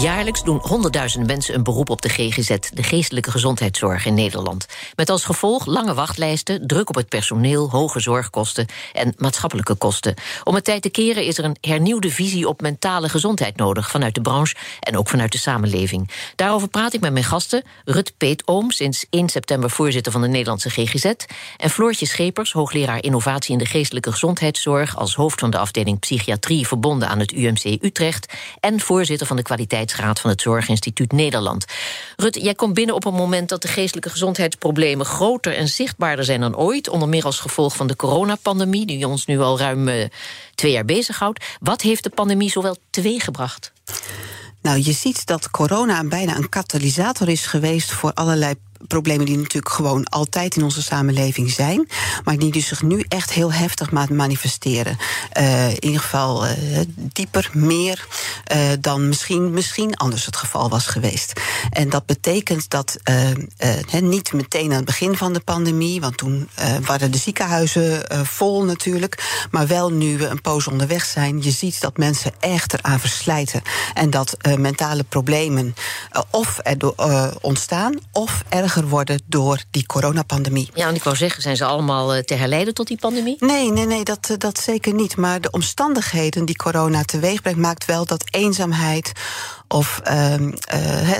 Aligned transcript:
Jaarlijks 0.00 0.44
doen 0.44 0.58
honderdduizenden 0.62 1.28
mensen 1.28 1.54
een 1.54 1.62
beroep 1.62 1.90
op 1.90 2.02
de 2.02 2.08
GGZ, 2.08 2.56
de 2.72 2.82
geestelijke 2.82 3.30
gezondheidszorg 3.30 4.06
in 4.06 4.14
Nederland. 4.14 4.66
Met 4.96 5.10
als 5.10 5.24
gevolg 5.24 5.66
lange 5.66 5.94
wachtlijsten, 5.94 6.66
druk 6.66 6.88
op 6.88 6.94
het 6.94 7.08
personeel, 7.08 7.70
hoge 7.70 8.00
zorgkosten 8.00 8.66
en 8.92 9.14
maatschappelijke 9.16 9.74
kosten. 9.74 10.14
Om 10.44 10.54
het 10.54 10.64
tijd 10.64 10.82
te 10.82 10.88
keren 10.88 11.24
is 11.24 11.38
er 11.38 11.44
een 11.44 11.56
hernieuwde 11.60 12.10
visie 12.10 12.48
op 12.48 12.60
mentale 12.60 13.08
gezondheid 13.08 13.56
nodig 13.56 13.90
vanuit 13.90 14.14
de 14.14 14.20
branche 14.20 14.56
en 14.80 14.98
ook 14.98 15.08
vanuit 15.08 15.32
de 15.32 15.38
samenleving. 15.38 16.10
Daarover 16.36 16.68
praat 16.68 16.94
ik 16.94 17.00
met 17.00 17.12
mijn 17.12 17.24
gasten 17.24 17.62
Rut 17.84 18.12
Peetoom, 18.16 18.70
sinds 18.70 19.06
1 19.10 19.28
september 19.28 19.70
voorzitter 19.70 20.12
van 20.12 20.20
de 20.20 20.28
Nederlandse 20.28 20.70
GGZ, 20.70 21.12
en 21.56 21.70
Floortje 21.70 22.06
Schepers, 22.06 22.52
hoogleraar 22.52 23.02
innovatie 23.02 23.52
in 23.52 23.58
de 23.58 23.66
geestelijke 23.66 24.12
gezondheidszorg 24.12 24.96
als 24.96 25.14
hoofd 25.14 25.40
van 25.40 25.50
de 25.50 25.58
afdeling 25.58 25.98
psychiatrie 25.98 26.66
verbonden 26.66 27.08
aan 27.08 27.18
het 27.18 27.32
UMC 27.32 27.64
Utrecht 27.64 28.32
en 28.60 28.80
voorzitter 28.80 29.26
van 29.26 29.36
de 29.36 29.42
kwaliteit 29.42 29.88
Raad 29.94 30.20
van 30.20 30.30
het 30.30 30.40
Zorginstituut 30.40 31.12
Nederland. 31.12 31.64
Rut, 32.16 32.34
jij 32.42 32.54
komt 32.54 32.74
binnen 32.74 32.94
op 32.94 33.04
een 33.04 33.14
moment 33.14 33.48
dat 33.48 33.62
de 33.62 33.68
geestelijke 33.68 34.10
gezondheidsproblemen 34.10 35.06
groter 35.06 35.56
en 35.56 35.68
zichtbaarder 35.68 36.24
zijn 36.24 36.40
dan 36.40 36.56
ooit. 36.56 36.88
Onder 36.88 37.08
meer 37.08 37.24
als 37.24 37.38
gevolg 37.38 37.76
van 37.76 37.86
de 37.86 37.96
coronapandemie, 37.96 38.86
die 38.86 39.08
ons 39.08 39.26
nu 39.26 39.40
al 39.40 39.58
ruim 39.58 39.88
uh, 39.88 40.04
twee 40.54 40.72
jaar 40.72 40.84
bezighoudt. 40.84 41.44
Wat 41.60 41.80
heeft 41.80 42.02
de 42.02 42.10
pandemie 42.10 42.50
zowel 42.50 42.76
teweeggebracht? 42.90 43.72
Nou, 44.62 44.80
je 44.82 44.92
ziet 44.92 45.26
dat 45.26 45.50
corona 45.50 46.04
bijna 46.04 46.36
een 46.36 46.48
katalysator 46.48 47.28
is 47.28 47.46
geweest 47.46 47.90
voor 47.90 48.12
allerlei 48.12 48.54
problemen 48.88 49.26
die 49.26 49.36
natuurlijk 49.36 49.74
gewoon 49.74 50.04
altijd 50.04 50.56
in 50.56 50.62
onze 50.62 50.82
samenleving 50.82 51.50
zijn, 51.50 51.88
maar 52.24 52.36
die 52.36 52.52
dus 52.52 52.66
zich 52.66 52.82
nu 52.82 53.04
echt 53.08 53.32
heel 53.32 53.52
heftig 53.52 53.90
manifesteren. 54.10 54.98
Uh, 55.38 55.68
in 55.68 55.84
ieder 55.84 56.00
geval 56.00 56.46
uh, 56.46 56.52
dieper, 56.94 57.50
meer 57.52 58.06
uh, 58.52 58.58
dan 58.80 59.08
misschien, 59.08 59.50
misschien 59.50 59.96
anders 59.96 60.26
het 60.26 60.36
geval 60.36 60.68
was 60.68 60.86
geweest. 60.86 61.40
En 61.70 61.88
dat 61.88 62.06
betekent 62.06 62.70
dat 62.70 62.98
niet 64.00 64.32
meteen 64.32 64.70
aan 64.70 64.76
het 64.76 64.84
begin 64.84 65.16
van 65.16 65.32
de 65.32 65.40
pandemie, 65.40 66.00
want 66.00 66.16
toen 66.16 66.48
waren 66.86 67.10
de 67.10 67.18
ziekenhuizen 67.18 68.02
vol 68.26 68.64
natuurlijk, 68.64 69.46
maar 69.50 69.66
wel 69.66 69.92
nu 69.92 70.18
we 70.18 70.26
een 70.26 70.40
poos 70.40 70.66
onderweg 70.66 71.04
zijn, 71.04 71.42
je 71.42 71.50
ziet 71.50 71.80
dat 71.80 71.96
mensen 71.96 72.32
echt 72.40 72.72
eraan 72.72 73.00
verslijten 73.00 73.62
en 73.94 74.10
dat 74.10 74.36
mentale 74.58 75.02
problemen 75.02 75.74
of 76.30 76.58
er 76.62 76.76
ontstaan 77.40 77.98
of 78.12 78.42
worden 78.78 79.22
door 79.26 79.62
die 79.70 79.86
coronapandemie. 79.86 80.70
Ja, 80.74 80.88
en 80.88 80.94
ik 80.94 81.02
wou 81.02 81.16
zeggen, 81.16 81.42
zijn 81.42 81.56
ze 81.56 81.64
allemaal 81.64 82.14
eh, 82.14 82.22
te 82.22 82.34
herleiden 82.34 82.74
tot 82.74 82.86
die 82.86 82.98
pandemie? 82.98 83.36
Nee, 83.38 83.72
nee, 83.72 83.86
nee, 83.86 84.04
dat, 84.04 84.30
eh, 84.30 84.36
dat 84.38 84.58
zeker 84.58 84.94
niet. 84.94 85.16
Maar 85.16 85.40
de 85.40 85.50
omstandigheden 85.50 86.44
die 86.44 86.56
corona 86.56 87.02
teweeg 87.02 87.42
brengt, 87.42 87.58
maakt 87.58 87.84
wel 87.84 88.06
dat 88.06 88.24
eenzaamheid 88.30 89.12
of 89.72 90.00
uh, 90.04 90.34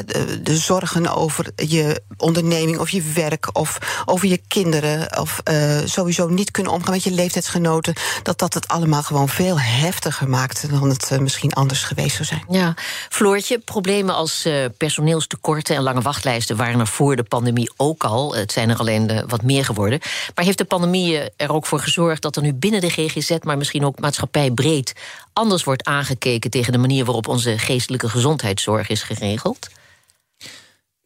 de, 0.07 0.41
de, 0.43 0.57
zorgen 0.57 1.15
over 1.15 1.47
je 1.57 2.03
onderneming 2.17 2.79
of 2.79 2.91
je 2.91 3.03
werk 3.03 3.49
of 3.53 3.79
over 4.05 4.29
je 4.29 4.41
kinderen 4.49 5.19
of 5.19 5.41
uh, 5.51 5.79
sowieso 5.85 6.29
niet 6.29 6.51
kunnen 6.51 6.73
omgaan 6.73 6.93
met 6.93 7.03
je 7.03 7.11
leeftijdsgenoten, 7.11 7.95
dat 8.23 8.39
dat 8.39 8.55
het 8.55 8.69
allemaal 8.69 9.03
gewoon 9.03 9.29
veel 9.29 9.61
heftiger 9.61 10.29
maakt 10.29 10.71
dan 10.71 10.89
het 10.89 11.11
uh, 11.13 11.19
misschien 11.19 11.53
anders 11.53 11.83
geweest 11.83 12.17
zou 12.17 12.25
zijn. 12.25 12.45
Ja, 12.49 12.75
Floortje, 13.09 13.59
problemen 13.59 14.15
als 14.15 14.49
personeelstekorten 14.77 15.77
en 15.77 15.83
lange 15.83 16.01
wachtlijsten 16.01 16.57
waren 16.57 16.81
er 16.81 16.87
voor 16.87 17.17
de 17.17 17.23
pandemie 17.23 17.73
ook 17.77 18.05
al. 18.05 18.35
Het 18.35 18.53
zijn 18.53 18.71
er 18.71 18.77
alleen 18.77 19.25
wat 19.29 19.43
meer 19.43 19.65
geworden. 19.65 19.99
Maar 20.35 20.45
heeft 20.45 20.59
de 20.59 20.65
pandemie 20.65 21.21
er 21.37 21.53
ook 21.53 21.67
voor 21.67 21.81
gezorgd 21.81 22.23
dat 22.23 22.37
er 22.37 22.43
nu 22.43 22.55
binnen 22.55 22.81
de 22.81 22.91
GGZ, 22.91 23.37
maar 23.43 23.57
misschien 23.59 23.85
ook 23.85 23.99
maatschappij 23.99 24.51
breed, 24.51 24.93
anders 25.33 25.65
wordt 25.65 25.85
aangekeken 25.85 26.51
tegen 26.51 26.73
de 26.73 26.79
manier 26.79 27.05
waarop 27.05 27.29
onze 27.29 27.59
geestelijke 27.59 28.09
gezondheidszorg 28.09 28.89
is 28.89 29.03
geregeld? 29.03 29.69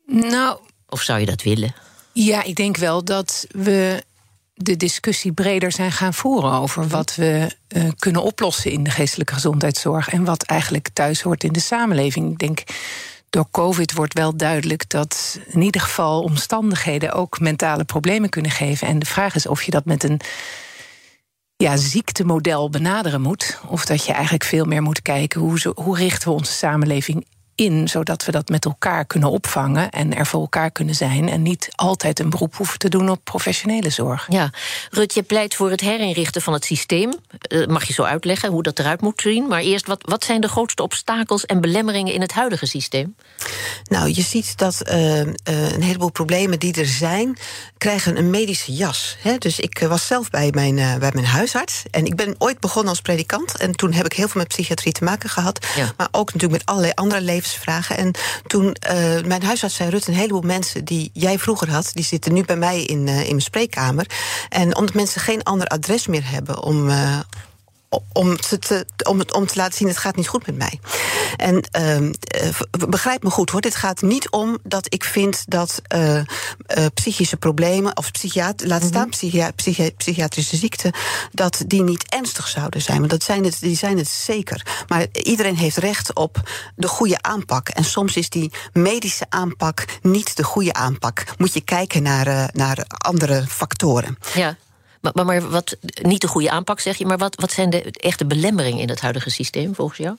Nou. 0.06 0.58
Of 0.88 1.00
zou 1.00 1.20
je 1.20 1.26
dat 1.26 1.42
willen? 1.42 1.74
Ja, 2.12 2.42
ik 2.42 2.54
denk 2.54 2.76
wel 2.76 3.04
dat 3.04 3.46
we 3.50 4.04
de 4.54 4.76
discussie 4.76 5.32
breder 5.32 5.72
zijn 5.72 5.92
gaan 5.92 6.14
voeren 6.14 6.52
over 6.52 6.88
wat 6.88 7.14
we 7.14 7.56
uh, 7.68 7.88
kunnen 7.98 8.22
oplossen 8.22 8.70
in 8.70 8.82
de 8.82 8.90
geestelijke 8.90 9.34
gezondheidszorg 9.34 10.08
en 10.08 10.24
wat 10.24 10.42
eigenlijk 10.42 10.88
thuis 10.92 11.22
hoort 11.22 11.44
in 11.44 11.52
de 11.52 11.60
samenleving. 11.60 12.30
Ik 12.30 12.38
denk 12.38 12.62
door 13.30 13.46
COVID 13.50 13.92
wordt 13.92 14.14
wel 14.14 14.36
duidelijk 14.36 14.90
dat 14.90 15.38
in 15.46 15.62
ieder 15.62 15.80
geval 15.80 16.22
omstandigheden 16.22 17.12
ook 17.12 17.40
mentale 17.40 17.84
problemen 17.84 18.28
kunnen 18.28 18.50
geven. 18.50 18.88
En 18.88 18.98
de 18.98 19.06
vraag 19.06 19.34
is 19.34 19.46
of 19.46 19.62
je 19.62 19.70
dat 19.70 19.84
met 19.84 20.02
een 20.02 20.20
ja, 21.56 21.76
ziektemodel 21.76 22.70
benaderen 22.70 23.20
moet. 23.20 23.60
Of 23.68 23.84
dat 23.84 24.04
je 24.04 24.12
eigenlijk 24.12 24.44
veel 24.44 24.64
meer 24.64 24.82
moet 24.82 25.02
kijken 25.02 25.40
hoe, 25.40 25.58
zo, 25.60 25.72
hoe 25.74 25.96
richten 25.96 26.28
we 26.28 26.34
onze 26.34 26.52
samenleving 26.52 27.26
in, 27.54 27.88
zodat 27.88 28.24
we 28.24 28.32
dat 28.32 28.48
met 28.48 28.64
elkaar 28.64 29.04
kunnen 29.04 29.30
opvangen 29.30 29.90
en 29.90 30.16
er 30.16 30.26
voor 30.26 30.40
elkaar 30.40 30.70
kunnen 30.70 30.94
zijn 30.94 31.28
en 31.28 31.42
niet 31.42 31.68
altijd 31.74 32.18
een 32.18 32.30
beroep 32.30 32.56
hoeven 32.56 32.78
te 32.78 32.88
doen 32.88 33.10
op 33.10 33.20
professionele 33.24 33.90
zorg. 33.90 34.26
Ja, 34.28 34.50
Rut, 34.90 35.14
je 35.14 35.22
pleit 35.22 35.54
voor 35.54 35.70
het 35.70 35.80
herinrichten 35.80 36.42
van 36.42 36.52
het 36.52 36.64
systeem. 36.64 37.12
Uh, 37.48 37.66
mag 37.66 37.84
je 37.84 37.92
zo 37.92 38.02
uitleggen 38.02 38.50
hoe 38.50 38.62
dat 38.62 38.78
eruit 38.78 39.00
moet 39.00 39.20
zien? 39.20 39.46
Maar 39.46 39.60
eerst, 39.60 39.86
wat, 39.86 40.02
wat 40.08 40.24
zijn 40.24 40.40
de 40.40 40.48
grootste 40.48 40.82
obstakels 40.82 41.46
en 41.46 41.60
belemmeringen 41.60 42.12
in 42.12 42.20
het 42.20 42.32
huidige 42.32 42.66
systeem? 42.66 43.16
Nou, 43.84 44.08
je 44.08 44.22
ziet 44.22 44.58
dat 44.58 44.82
uh, 44.88 45.20
uh, 45.20 45.24
een 45.44 45.82
heleboel 45.82 46.10
problemen 46.10 46.58
die 46.58 46.74
er 46.74 46.86
zijn, 46.86 47.36
krijgen 47.78 48.16
een 48.16 48.30
medische 48.30 48.72
jas. 48.72 49.16
Hè? 49.20 49.38
Dus 49.38 49.60
ik 49.60 49.78
was 49.78 50.06
zelf 50.06 50.30
bij 50.30 50.50
mijn, 50.54 50.98
bij 50.98 51.10
mijn 51.14 51.26
huisarts 51.26 51.82
en 51.90 52.06
ik 52.06 52.16
ben 52.16 52.34
ooit 52.38 52.60
begonnen 52.60 52.90
als 52.90 53.00
predikant 53.00 53.56
en 53.56 53.72
toen 53.72 53.92
heb 53.92 54.04
ik 54.04 54.12
heel 54.12 54.28
veel 54.28 54.40
met 54.40 54.48
psychiatrie 54.48 54.92
te 54.92 55.04
maken 55.04 55.28
gehad, 55.28 55.66
ja. 55.76 55.92
maar 55.96 56.08
ook 56.10 56.32
natuurlijk 56.32 56.52
met 56.52 56.66
allerlei 56.66 56.92
andere 56.94 57.20
levens 57.20 57.43
vragen. 57.52 57.96
En 57.96 58.10
toen 58.46 58.64
uh, 58.64 59.20
mijn 59.20 59.42
huisarts 59.42 59.74
zei, 59.74 59.90
Rut, 59.90 60.06
een 60.06 60.14
heleboel 60.14 60.40
mensen 60.40 60.84
die 60.84 61.10
jij 61.12 61.38
vroeger 61.38 61.70
had... 61.70 61.90
die 61.94 62.04
zitten 62.04 62.32
nu 62.32 62.44
bij 62.44 62.56
mij 62.56 62.82
in, 62.82 63.06
uh, 63.06 63.20
in 63.20 63.28
mijn 63.28 63.40
spreekkamer. 63.40 64.06
En 64.48 64.76
omdat 64.76 64.94
mensen 64.94 65.20
geen 65.20 65.42
ander 65.42 65.66
adres 65.66 66.06
meer 66.06 66.30
hebben 66.30 66.62
om... 66.62 66.88
Uh, 66.88 67.18
om 68.12 68.36
te, 68.36 68.86
om, 69.08 69.18
het, 69.18 69.32
om 69.32 69.46
te 69.46 69.56
laten 69.56 69.76
zien, 69.76 69.88
het 69.88 69.98
gaat 69.98 70.16
niet 70.16 70.28
goed 70.28 70.46
met 70.46 70.56
mij. 70.56 70.80
En 71.36 71.64
uh, 71.78 72.10
begrijp 72.88 73.22
me 73.22 73.30
goed 73.30 73.50
hoor, 73.50 73.60
dit 73.60 73.74
gaat 73.74 74.02
niet 74.02 74.30
om 74.30 74.58
dat 74.62 74.94
ik 74.94 75.04
vind 75.04 75.44
dat 75.48 75.82
uh, 75.94 76.14
uh, 76.16 76.24
psychische 76.94 77.36
problemen, 77.36 77.96
of 77.96 78.10
psychiat, 78.10 78.64
laat 78.64 78.82
staan 78.82 79.08
psychia, 79.08 79.50
psychi 79.50 79.90
psychiatrische 79.96 80.56
ziekten, 80.56 80.92
dat 81.32 81.62
die 81.66 81.82
niet 81.82 82.04
ernstig 82.08 82.48
zouden 82.48 82.82
zijn. 82.82 82.98
Want 82.98 83.10
dat 83.10 83.22
zijn 83.22 83.44
het, 83.44 83.60
die 83.60 83.76
zijn 83.76 83.98
het 83.98 84.08
zeker. 84.08 84.84
Maar 84.88 85.06
iedereen 85.12 85.56
heeft 85.56 85.76
recht 85.76 86.14
op 86.14 86.40
de 86.76 86.88
goede 86.88 87.22
aanpak. 87.22 87.68
En 87.68 87.84
soms 87.84 88.16
is 88.16 88.28
die 88.28 88.52
medische 88.72 89.26
aanpak 89.28 89.84
niet 90.02 90.36
de 90.36 90.44
goede 90.44 90.72
aanpak. 90.72 91.24
Moet 91.38 91.54
je 91.54 91.60
kijken 91.60 92.02
naar, 92.02 92.50
naar 92.52 92.84
andere 92.88 93.44
factoren. 93.48 94.18
Ja. 94.34 94.56
Maar, 95.12 95.24
maar 95.24 95.50
wat, 95.50 95.76
niet 96.02 96.20
de 96.20 96.28
goede 96.28 96.50
aanpak 96.50 96.80
zeg 96.80 96.96
je, 96.96 97.06
maar 97.06 97.18
wat, 97.18 97.34
wat 97.34 97.52
zijn 97.52 97.70
de 97.70 97.82
echte 97.82 98.26
belemmeringen 98.26 98.80
in 98.80 98.88
het 98.88 99.00
huidige 99.00 99.30
systeem 99.30 99.74
volgens 99.74 99.98
jou? 99.98 100.16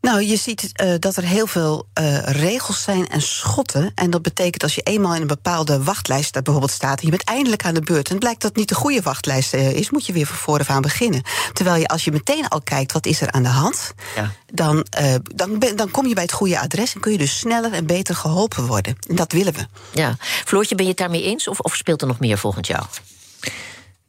Nou, 0.00 0.22
je 0.22 0.36
ziet 0.36 0.70
uh, 0.82 0.94
dat 0.98 1.16
er 1.16 1.22
heel 1.22 1.46
veel 1.46 1.86
uh, 2.00 2.18
regels 2.18 2.82
zijn 2.82 3.08
en 3.08 3.22
schotten. 3.22 3.92
En 3.94 4.10
dat 4.10 4.22
betekent 4.22 4.62
als 4.62 4.74
je 4.74 4.80
eenmaal 4.80 5.14
in 5.14 5.20
een 5.20 5.26
bepaalde 5.26 5.82
wachtlijst 5.82 6.32
bijvoorbeeld 6.32 6.70
staat... 6.70 6.98
en 6.98 7.04
je 7.04 7.10
bent 7.10 7.24
eindelijk 7.24 7.64
aan 7.64 7.74
de 7.74 7.80
beurt 7.80 8.10
en 8.10 8.18
blijkt 8.18 8.40
dat 8.40 8.50
het 8.50 8.58
niet 8.58 8.68
de 8.68 8.74
goede 8.74 9.02
wachtlijst 9.02 9.54
uh, 9.54 9.72
is... 9.72 9.90
moet 9.90 10.06
je 10.06 10.12
weer 10.12 10.26
van 10.26 10.36
vooraf 10.36 10.70
aan 10.70 10.82
beginnen. 10.82 11.22
Terwijl 11.52 11.76
je 11.76 11.88
als 11.88 12.04
je 12.04 12.12
meteen 12.12 12.48
al 12.48 12.60
kijkt 12.60 12.92
wat 12.92 13.06
is 13.06 13.20
er 13.20 13.30
aan 13.30 13.42
de 13.42 13.48
hand... 13.48 13.92
Ja. 14.16 14.32
Dan, 14.52 14.86
dan, 15.34 15.58
ben, 15.58 15.76
dan 15.76 15.90
kom 15.90 16.06
je 16.06 16.14
bij 16.14 16.22
het 16.22 16.32
goede 16.32 16.60
adres 16.60 16.94
en 16.94 17.00
kun 17.00 17.12
je 17.12 17.18
dus 17.18 17.38
sneller 17.38 17.72
en 17.72 17.86
beter 17.86 18.14
geholpen 18.14 18.66
worden. 18.66 18.96
En 19.08 19.16
dat 19.16 19.32
willen 19.32 19.52
we. 19.52 19.66
Ja. 19.92 20.16
Floortje, 20.20 20.74
ben 20.74 20.84
je 20.84 20.90
het 20.90 21.00
daarmee 21.00 21.22
eens 21.22 21.48
of, 21.48 21.60
of 21.60 21.76
speelt 21.76 22.00
er 22.00 22.08
nog 22.08 22.18
meer 22.18 22.38
volgens 22.38 22.68
jou? 22.68 22.84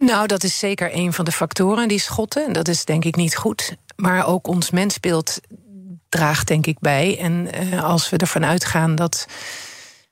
Nou, 0.01 0.27
dat 0.27 0.43
is 0.43 0.59
zeker 0.59 0.95
een 0.95 1.13
van 1.13 1.25
de 1.25 1.31
factoren, 1.31 1.87
die 1.87 1.99
schotten. 1.99 2.45
En 2.45 2.53
dat 2.53 2.67
is 2.67 2.85
denk 2.85 3.05
ik 3.05 3.15
niet 3.15 3.35
goed. 3.35 3.75
Maar 3.95 4.27
ook 4.27 4.47
ons 4.47 4.71
mensbeeld 4.71 5.39
draagt 6.09 6.47
denk 6.47 6.65
ik 6.65 6.79
bij. 6.79 7.17
En 7.19 7.47
uh, 7.63 7.83
als 7.83 8.09
we 8.09 8.17
ervan 8.17 8.45
uitgaan 8.45 8.95
dat 8.95 9.25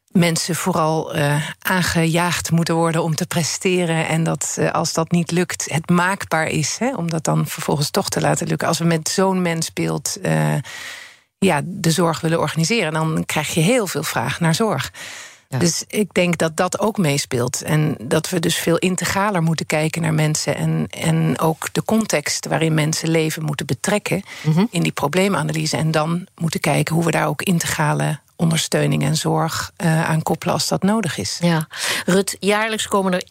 mensen 0.07 0.56
vooral 0.56 1.15
uh, 1.15 1.50
aangejaagd 1.59 2.51
moeten 2.51 2.75
worden 2.75 3.03
om 3.03 3.15
te 3.15 3.25
presteren. 3.25 4.07
En 4.07 4.24
dat 4.24 4.56
uh, 4.59 4.71
als 4.71 4.94
dat 4.94 5.12
niet 5.12 5.31
lukt, 5.31 5.71
het 5.71 5.89
maakbaar 5.89 6.47
is. 6.47 6.77
Hè, 6.80 6.95
om 6.95 7.09
dat 7.09 7.24
dan 7.24 7.47
vervolgens 7.47 7.89
toch 7.89 8.09
te 8.09 8.21
laten 8.21 8.47
lukken. 8.47 8.68
Als 8.68 8.80
we 8.80 8.86
met 8.86 9.09
zo'n 9.09 9.41
mensbeeld 9.41 10.18
ja, 11.38 11.62
de 11.63 11.91
zorg 11.91 12.21
willen 12.21 12.39
organiseren, 12.39 12.94
dan 12.94 13.24
krijg 13.25 13.53
je 13.53 13.62
heel 13.62 13.88
veel 13.88 14.03
vraag 14.03 14.39
naar 14.39 14.56
zorg. 14.56 14.91
Dus 15.57 15.84
ik 15.88 16.13
denk 16.13 16.38
dat 16.38 16.57
dat 16.57 16.80
ook 16.80 16.98
meespeelt. 16.98 17.62
En 17.62 17.96
dat 18.01 18.30
we 18.30 18.40
dus 18.40 18.56
veel 18.56 18.78
integraler 18.78 19.44
moeten 19.44 19.66
kijken 19.66 20.01
naar 20.01 20.13
mensen. 20.13 20.56
En, 20.56 20.88
en 20.90 21.40
ook 21.40 21.69
de 21.72 21.84
context 21.84 22.48
waarin 22.48 22.74
mensen 22.74 23.10
leven 23.10 23.44
moeten 23.44 23.66
betrekken 23.66 24.24
mm 24.44 24.54
-hmm. 24.54 24.68
in 24.72 24.84
die 24.84 24.92
probleemanalyse. 24.92 25.78
En 25.78 25.92
dan 25.92 26.28
moeten 26.36 26.60
kijken 26.60 26.96
hoe 26.96 27.06
we 27.06 27.12
daar 27.12 27.28
ook 27.28 27.42
integrale 27.42 28.19
ondersteuning 28.39 29.03
en 29.03 29.15
zorg 29.15 29.71
uh, 29.77 30.09
aan 30.09 30.24
koppelen 30.24 30.53
als 30.53 30.68
dat 30.68 30.83
nodig 30.83 31.18
is. 31.18 31.38
Ja, 31.41 31.68
Rut, 32.06 32.38
jaarlijks 32.39 32.88
komen 32.88 33.13
er 33.13 33.24
1,2 33.24 33.27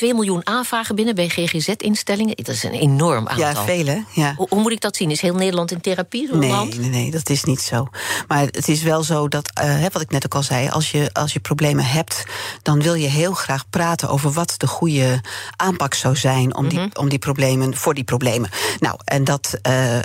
miljoen 0.00 0.46
aanvragen 0.46 0.94
binnen 0.94 1.14
bij 1.14 1.28
GGZ-instellingen. 1.28 2.36
Dat 2.36 2.54
is 2.54 2.62
een 2.62 2.72
enorm 2.72 3.28
aantal. 3.28 3.44
Ja, 3.44 3.64
vele. 3.64 4.04
Ja. 4.12 4.34
Hoe, 4.36 4.46
hoe, 4.50 4.60
moet 4.60 4.72
ik 4.72 4.80
dat 4.80 4.96
zien? 4.96 5.10
Is 5.10 5.20
heel 5.20 5.34
Nederland 5.34 5.70
in 5.70 5.80
therapie? 5.80 6.34
Nee, 6.34 6.50
land? 6.50 6.78
nee, 6.78 6.90
nee, 6.90 7.10
dat 7.10 7.30
is 7.30 7.44
niet 7.44 7.60
zo. 7.60 7.86
Maar 8.28 8.40
het 8.40 8.68
is 8.68 8.82
wel 8.82 9.02
zo 9.02 9.28
dat, 9.28 9.50
uh, 9.64 9.86
wat 9.92 10.02
ik 10.02 10.10
net 10.10 10.24
ook 10.24 10.34
al 10.34 10.42
zei, 10.42 10.68
als 10.68 10.90
je, 10.90 11.10
als 11.12 11.32
je 11.32 11.40
problemen 11.40 11.84
hebt, 11.84 12.24
dan 12.62 12.82
wil 12.82 12.94
je 12.94 13.08
heel 13.08 13.32
graag 13.32 13.68
praten 13.70 14.08
over 14.08 14.32
wat 14.32 14.54
de 14.56 14.66
goede 14.66 15.20
aanpak 15.56 15.94
zou 15.94 16.16
zijn 16.16 16.56
om, 16.56 16.64
mm 16.64 16.70
-hmm. 16.70 16.78
die, 16.78 16.98
om 16.98 17.08
die 17.08 17.18
problemen, 17.18 17.76
voor 17.76 17.94
die 17.94 18.04
problemen. 18.04 18.50
Nou, 18.78 18.98
en 19.04 19.24
dat 19.24 19.58
uh, 19.68 19.98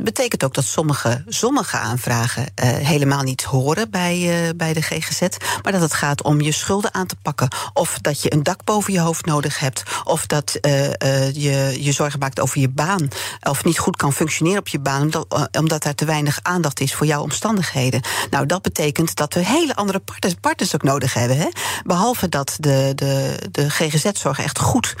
betekent 0.00 0.44
ook 0.44 0.54
dat 0.54 0.64
sommige, 0.64 1.24
sommige 1.26 1.76
aanvragen 1.76 2.46
helemaal 2.82 3.22
niet 3.22 3.42
horen 3.42 3.85
bij, 3.90 4.46
uh, 4.46 4.50
bij 4.56 4.72
de 4.72 4.82
GGZ. 4.82 5.20
Maar 5.62 5.72
dat 5.72 5.80
het 5.80 5.94
gaat 5.94 6.22
om 6.22 6.40
je 6.40 6.52
schulden 6.52 6.94
aan 6.94 7.06
te 7.06 7.16
pakken. 7.22 7.48
Of 7.72 7.98
dat 8.00 8.22
je 8.22 8.32
een 8.32 8.42
dak 8.42 8.64
boven 8.64 8.92
je 8.92 9.00
hoofd 9.00 9.26
nodig 9.26 9.58
hebt. 9.58 9.82
Of 10.04 10.26
dat 10.26 10.58
uh, 10.60 10.84
uh, 10.84 10.92
je 11.34 11.76
je 11.84 11.92
zorgen 11.92 12.18
maakt 12.18 12.40
over 12.40 12.60
je 12.60 12.68
baan. 12.68 13.08
Of 13.42 13.64
niet 13.64 13.78
goed 13.78 13.96
kan 13.96 14.12
functioneren 14.12 14.58
op 14.58 14.68
je 14.68 14.78
baan. 14.78 15.02
Omdat, 15.02 15.48
omdat 15.58 15.84
er 15.84 15.94
te 15.94 16.04
weinig 16.04 16.38
aandacht 16.42 16.80
is 16.80 16.94
voor 16.94 17.06
jouw 17.06 17.22
omstandigheden. 17.22 18.02
Nou, 18.30 18.46
dat 18.46 18.62
betekent 18.62 19.16
dat 19.16 19.34
we 19.34 19.44
hele 19.44 19.74
andere 19.74 19.98
partners, 19.98 20.34
partners 20.40 20.74
ook 20.74 20.82
nodig 20.82 21.14
hebben. 21.14 21.36
Hè? 21.36 21.48
Behalve 21.84 22.28
dat 22.28 22.56
de, 22.60 22.92
de, 22.94 23.38
de 23.50 23.70
GGZ-zorg 23.70 24.38
echt 24.38 24.58
goed 24.58 24.94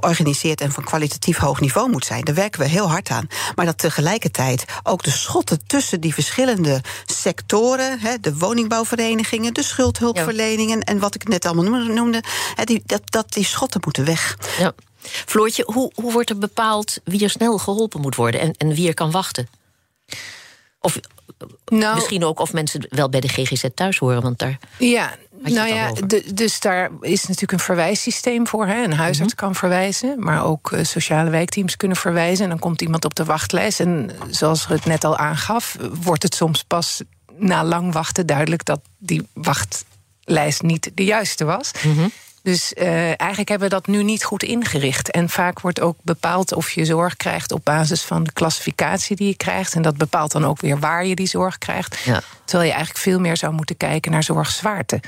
georganiseerd 0.00 0.60
en 0.60 0.72
van 0.72 0.84
kwalitatief 0.84 1.38
hoog 1.38 1.60
niveau 1.60 1.90
moet 1.90 2.04
zijn. 2.04 2.24
Daar 2.24 2.34
werken 2.34 2.60
we 2.60 2.66
heel 2.66 2.90
hard 2.90 3.10
aan. 3.10 3.26
Maar 3.54 3.64
dat 3.64 3.78
tegelijkertijd 3.78 4.64
ook 4.82 5.02
de 5.02 5.10
schotten 5.10 5.66
tussen 5.66 6.00
die 6.00 6.14
verschillende 6.14 6.80
sectoren, 7.06 7.98
hè, 8.00 8.18
de 8.20 8.36
woningbouwverenigingen, 8.36 9.54
de 9.54 9.62
schuldhulpverleningen 9.62 10.80
en 10.80 10.98
wat 10.98 11.14
ik 11.14 11.28
net 11.28 11.44
allemaal 11.44 11.80
noemde, 11.80 12.22
hè, 12.54 12.64
die, 12.64 12.82
dat, 12.86 13.02
dat 13.04 13.32
die 13.32 13.44
schotten 13.44 13.80
moeten 13.84 14.04
weg. 14.04 14.38
Ja. 14.58 14.72
Floortje, 15.02 15.62
hoe, 15.66 15.92
hoe 15.94 16.12
wordt 16.12 16.30
er 16.30 16.38
bepaald 16.38 16.98
wie 17.04 17.24
er 17.24 17.30
snel 17.30 17.58
geholpen 17.58 18.00
moet 18.00 18.14
worden 18.14 18.40
en, 18.40 18.54
en 18.56 18.74
wie 18.74 18.88
er 18.88 18.94
kan 18.94 19.10
wachten? 19.10 19.48
Of 20.80 20.98
nou, 21.66 21.94
misschien 21.94 22.24
ook 22.24 22.40
of 22.40 22.52
mensen 22.52 22.86
wel 22.88 23.08
bij 23.08 23.20
de 23.20 23.28
GGZ 23.28 23.64
thuis 23.74 23.98
horen, 23.98 24.22
want 24.22 24.38
daar. 24.38 24.58
Ja, 24.78 25.14
nou 25.42 25.68
ja, 25.68 25.92
de, 25.92 26.34
dus 26.34 26.60
daar 26.60 26.90
is 27.00 27.22
natuurlijk 27.22 27.52
een 27.52 27.58
verwijssysteem 27.58 28.46
voor. 28.46 28.66
Hè. 28.66 28.82
Een 28.82 28.92
huisarts 28.92 29.32
mm 29.32 29.38
-hmm. 29.38 29.46
kan 29.48 29.54
verwijzen, 29.54 30.14
maar 30.18 30.44
ook 30.44 30.70
uh, 30.70 30.84
sociale 30.84 31.30
wijkteams 31.30 31.76
kunnen 31.76 31.96
verwijzen. 31.96 32.44
En 32.44 32.50
dan 32.50 32.58
komt 32.58 32.82
iemand 32.82 33.04
op 33.04 33.14
de 33.14 33.24
wachtlijst. 33.24 33.80
En 33.80 34.10
zoals 34.30 34.66
het 34.66 34.84
net 34.84 35.04
al 35.04 35.16
aangaf, 35.16 35.76
wordt 36.02 36.22
het 36.22 36.34
soms 36.34 36.64
pas 36.64 37.02
na 37.38 37.64
lang 37.64 37.92
wachten 37.92 38.26
duidelijk 38.26 38.64
dat 38.64 38.80
die 38.98 39.28
wachtlijst 39.32 40.62
niet 40.62 40.90
de 40.94 41.04
juiste 41.04 41.44
was. 41.44 41.70
Mm 41.84 41.96
-hmm. 41.96 42.12
Dus 42.44 42.72
uh, 42.72 43.06
eigenlijk 43.06 43.48
hebben 43.48 43.68
we 43.68 43.74
dat 43.74 43.86
nu 43.86 44.02
niet 44.02 44.24
goed 44.24 44.42
ingericht. 44.42 45.10
En 45.10 45.28
vaak 45.28 45.60
wordt 45.60 45.80
ook 45.80 45.96
bepaald 46.02 46.52
of 46.52 46.70
je 46.70 46.84
zorg 46.84 47.16
krijgt 47.16 47.52
op 47.52 47.64
basis 47.64 48.02
van 48.02 48.24
de 48.24 48.32
klassificatie 48.32 49.16
die 49.16 49.26
je 49.26 49.36
krijgt. 49.36 49.74
En 49.74 49.82
dat 49.82 49.96
bepaalt 49.96 50.32
dan 50.32 50.44
ook 50.44 50.60
weer 50.60 50.78
waar 50.78 51.06
je 51.06 51.14
die 51.14 51.26
zorg 51.26 51.58
krijgt. 51.58 51.98
Ja. 51.98 52.20
Terwijl 52.44 52.68
je 52.68 52.74
eigenlijk 52.74 53.04
veel 53.04 53.20
meer 53.20 53.36
zou 53.36 53.52
moeten 53.52 53.76
kijken 53.76 54.12
naar 54.12 54.22
zorgzwaarte. 54.22 55.00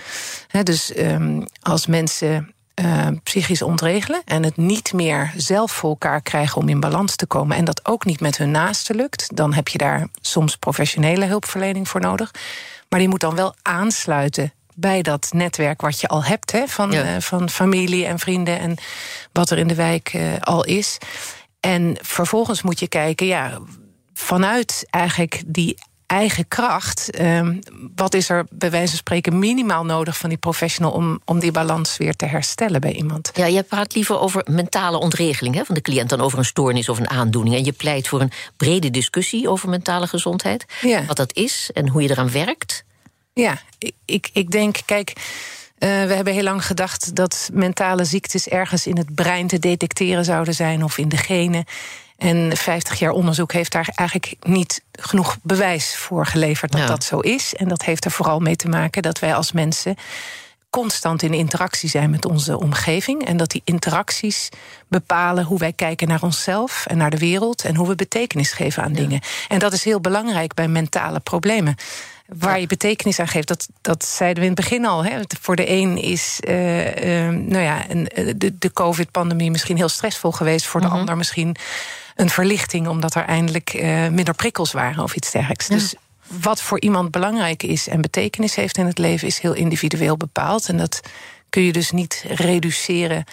He, 0.48 0.62
dus 0.62 0.98
um, 0.98 1.46
als 1.62 1.86
mensen 1.86 2.54
uh, 2.74 3.06
psychisch 3.22 3.62
ontregelen 3.62 4.22
en 4.24 4.42
het 4.42 4.56
niet 4.56 4.92
meer 4.92 5.32
zelf 5.36 5.72
voor 5.72 5.90
elkaar 5.90 6.20
krijgen 6.20 6.60
om 6.60 6.68
in 6.68 6.80
balans 6.80 7.16
te 7.16 7.26
komen 7.26 7.56
en 7.56 7.64
dat 7.64 7.80
ook 7.86 8.04
niet 8.04 8.20
met 8.20 8.38
hun 8.38 8.50
naasten 8.50 8.96
lukt, 8.96 9.36
dan 9.36 9.52
heb 9.52 9.68
je 9.68 9.78
daar 9.78 10.08
soms 10.20 10.56
professionele 10.56 11.24
hulpverlening 11.24 11.88
voor 11.88 12.00
nodig. 12.00 12.30
Maar 12.88 12.98
die 12.98 13.08
moet 13.08 13.20
dan 13.20 13.34
wel 13.34 13.54
aansluiten 13.62 14.52
bij 14.76 15.02
dat 15.02 15.28
netwerk 15.32 15.80
wat 15.80 16.00
je 16.00 16.08
al 16.08 16.24
hebt, 16.24 16.52
hè, 16.52 16.66
van, 16.66 16.90
ja. 16.90 17.14
uh, 17.14 17.20
van 17.20 17.50
familie 17.50 18.06
en 18.06 18.18
vrienden 18.18 18.58
en 18.58 18.76
wat 19.32 19.50
er 19.50 19.58
in 19.58 19.68
de 19.68 19.74
wijk 19.74 20.12
uh, 20.14 20.22
al 20.40 20.64
is. 20.64 20.98
En 21.60 21.96
vervolgens 22.00 22.62
moet 22.62 22.78
je 22.78 22.88
kijken, 22.88 23.26
ja, 23.26 23.58
vanuit 24.12 24.86
eigenlijk 24.90 25.42
die 25.46 25.78
eigen 26.06 26.48
kracht. 26.48 27.20
Um, 27.20 27.58
wat 27.94 28.14
is 28.14 28.28
er 28.28 28.46
bij 28.50 28.70
wijze 28.70 28.88
van 28.88 28.96
spreken 28.96 29.38
minimaal 29.38 29.84
nodig 29.84 30.16
van 30.16 30.28
die 30.28 30.38
professional 30.38 30.90
om, 30.90 31.20
om 31.24 31.38
die 31.38 31.50
balans 31.50 31.96
weer 31.96 32.14
te 32.14 32.26
herstellen 32.26 32.80
bij 32.80 32.92
iemand? 32.92 33.30
Ja, 33.34 33.46
je 33.46 33.62
praat 33.62 33.94
liever 33.94 34.20
over 34.20 34.46
mentale 34.50 34.98
ontregeling 34.98 35.54
hè, 35.54 35.64
van 35.64 35.74
de 35.74 35.80
cliënt 35.80 36.08
dan 36.08 36.20
over 36.20 36.38
een 36.38 36.44
stoornis 36.44 36.88
of 36.88 36.98
een 36.98 37.10
aandoening. 37.10 37.56
En 37.56 37.64
je 37.64 37.72
pleit 37.72 38.08
voor 38.08 38.20
een 38.20 38.32
brede 38.56 38.90
discussie 38.90 39.48
over 39.48 39.68
mentale 39.68 40.06
gezondheid. 40.06 40.64
Ja. 40.82 41.04
Wat 41.04 41.16
dat 41.16 41.34
is 41.34 41.70
en 41.72 41.88
hoe 41.88 42.02
je 42.02 42.10
eraan 42.10 42.30
werkt. 42.30 42.84
Ja, 43.40 43.58
ik, 44.04 44.30
ik 44.32 44.50
denk, 44.50 44.76
kijk. 44.84 45.12
Uh, 45.78 45.88
we 45.88 46.14
hebben 46.14 46.32
heel 46.32 46.42
lang 46.42 46.66
gedacht 46.66 47.14
dat 47.14 47.50
mentale 47.52 48.04
ziektes 48.04 48.48
ergens 48.48 48.86
in 48.86 48.96
het 48.96 49.14
brein 49.14 49.46
te 49.46 49.58
detecteren 49.58 50.24
zouden 50.24 50.54
zijn 50.54 50.84
of 50.84 50.98
in 50.98 51.08
de 51.08 51.16
genen. 51.16 51.64
En 52.16 52.56
50 52.56 52.98
jaar 52.98 53.10
onderzoek 53.10 53.52
heeft 53.52 53.72
daar 53.72 53.88
eigenlijk 53.94 54.34
niet 54.40 54.82
genoeg 54.92 55.38
bewijs 55.42 55.96
voor 55.96 56.26
geleverd 56.26 56.72
dat 56.72 56.80
ja. 56.80 56.86
dat 56.86 57.04
zo 57.04 57.18
is. 57.18 57.54
En 57.54 57.68
dat 57.68 57.84
heeft 57.84 58.04
er 58.04 58.10
vooral 58.10 58.38
mee 58.38 58.56
te 58.56 58.68
maken 58.68 59.02
dat 59.02 59.18
wij 59.18 59.34
als 59.34 59.52
mensen 59.52 59.96
constant 60.70 61.22
in 61.22 61.34
interactie 61.34 61.88
zijn 61.88 62.10
met 62.10 62.24
onze 62.24 62.58
omgeving. 62.58 63.24
En 63.24 63.36
dat 63.36 63.50
die 63.50 63.62
interacties 63.64 64.48
bepalen 64.88 65.44
hoe 65.44 65.58
wij 65.58 65.72
kijken 65.72 66.08
naar 66.08 66.22
onszelf 66.22 66.86
en 66.86 66.96
naar 66.96 67.10
de 67.10 67.18
wereld. 67.18 67.64
En 67.64 67.76
hoe 67.76 67.88
we 67.88 67.94
betekenis 67.94 68.52
geven 68.52 68.82
aan 68.82 68.94
ja. 68.94 69.00
dingen. 69.00 69.20
En 69.48 69.58
dat 69.58 69.72
is 69.72 69.84
heel 69.84 70.00
belangrijk 70.00 70.54
bij 70.54 70.68
mentale 70.68 71.20
problemen 71.20 71.76
waar 72.26 72.60
je 72.60 72.66
betekenis 72.66 73.20
aan 73.20 73.28
geeft. 73.28 73.48
Dat, 73.48 73.68
dat 73.80 74.04
zeiden 74.04 74.42
we 74.42 74.48
in 74.48 74.54
het 74.54 74.64
begin 74.64 74.86
al. 74.86 75.04
Hè. 75.04 75.20
Voor 75.40 75.56
de 75.56 75.70
een 75.70 75.98
is 75.98 76.40
uh, 76.48 77.26
uh, 77.26 77.38
nou 77.38 77.62
ja, 77.62 77.90
een, 77.90 78.08
de, 78.36 78.58
de 78.58 78.72
COVID-pandemie 78.72 79.50
misschien 79.50 79.76
heel 79.76 79.88
stressvol 79.88 80.32
geweest. 80.32 80.66
Voor 80.66 80.80
de 80.80 80.86
mm 80.86 80.92
-hmm. 80.92 81.00
ander 81.00 81.16
misschien 81.16 81.56
een 82.14 82.30
verlichting, 82.30 82.88
omdat 82.88 83.14
er 83.14 83.24
eindelijk 83.24 83.74
uh, 83.74 84.08
minder 84.08 84.34
prikkels 84.34 84.72
waren 84.72 85.02
of 85.02 85.16
iets 85.16 85.30
dergelijks. 85.30 85.66
Ja. 85.66 85.74
Dus 85.74 85.94
wat 86.26 86.62
voor 86.62 86.80
iemand 86.80 87.10
belangrijk 87.10 87.62
is 87.62 87.88
en 87.88 88.00
betekenis 88.00 88.54
heeft 88.54 88.78
in 88.78 88.86
het 88.86 88.98
leven, 88.98 89.28
is 89.28 89.38
heel 89.38 89.54
individueel 89.54 90.16
bepaald. 90.16 90.68
En 90.68 90.76
dat 90.76 91.00
kun 91.48 91.62
je 91.62 91.72
dus 91.72 91.90
niet 91.90 92.24
reduceren 92.28 93.24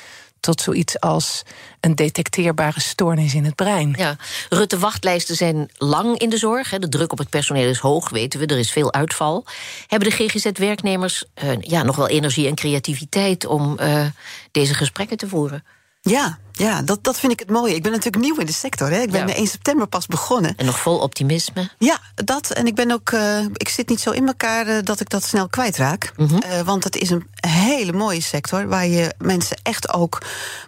tot 0.44 0.62
zoiets 0.62 1.00
als 1.00 1.44
een 1.80 1.96
detecteerbare 1.96 2.80
stoornis 2.80 3.34
in 3.34 3.46
het 3.46 3.56
brein. 3.56 3.94
Ja, 3.98 4.16
Rutte, 4.50 4.80
wachtlijsten 4.80 5.36
zijn 5.36 5.70
lang 5.78 6.18
in 6.18 6.30
de 6.30 6.38
zorg. 6.38 6.70
De 6.70 6.90
druk 6.90 7.12
op 7.12 7.18
het 7.18 7.30
personeel 7.30 7.70
is 7.70 7.78
hoog, 7.78 8.10
weten 8.10 8.40
we. 8.40 8.46
Er 8.46 8.58
is 8.58 8.72
veel 8.72 8.94
uitval. 8.94 9.46
Hebben 9.88 10.10
de 10.10 10.16
GGZ-werknemers 10.16 11.24
uh, 11.44 11.52
ja, 11.60 11.84
nog 11.84 11.96
wel 11.96 12.08
energie 12.08 12.48
en 12.48 12.56
creativiteit 12.56 13.46
om 13.46 13.78
uh, 13.82 14.06
deze 14.52 14.74
gesprekken 14.74 15.18
te 15.18 15.28
voeren? 15.28 15.64
Ja, 16.02 16.40
ja 16.54 16.82
dat, 16.82 17.04
dat 17.04 17.20
vind 17.20 17.32
ik 17.32 17.40
het 17.40 17.50
mooie. 17.50 17.76
Ik 17.76 17.84
ben 17.84 17.92
natuurlijk 17.92 18.24
nieuw 18.24 18.38
in 18.38 18.46
de 18.46 18.54
sector. 18.54 18.90
Hè. 18.90 19.02
Ik 19.02 19.12
ben 19.12 19.28
ja. 19.28 19.34
1 19.34 19.48
september 19.48 19.88
pas 19.88 20.08
begonnen. 20.08 20.54
En 20.58 20.66
nog 20.66 20.80
vol 20.80 21.00
optimisme. 21.00 21.70
Ja, 21.78 22.00
dat. 22.16 22.52
En 22.52 22.68
ik 22.68 22.76
ben 22.76 22.92
ook. 22.92 23.12
Uh, 23.12 23.40
ik 23.54 23.70
zit 23.70 23.90
niet 23.90 24.00
zo 24.00 24.12
in 24.12 24.28
elkaar 24.28 24.68
uh, 24.68 24.78
dat 24.84 25.00
ik 25.00 25.10
dat 25.10 25.24
snel 25.24 25.48
kwijtraak. 25.48 26.14
Mm 26.18 26.28
-hmm. 26.28 26.44
uh, 26.46 26.62
want 26.62 26.84
het 26.84 26.96
is 26.96 27.10
een 27.10 27.28
hele 27.48 27.94
mooie 27.94 28.22
sector 28.22 28.68
waar 28.68 28.88
je 28.88 29.14
mensen 29.18 29.58
echt 29.64 29.94
ook 29.94 30.22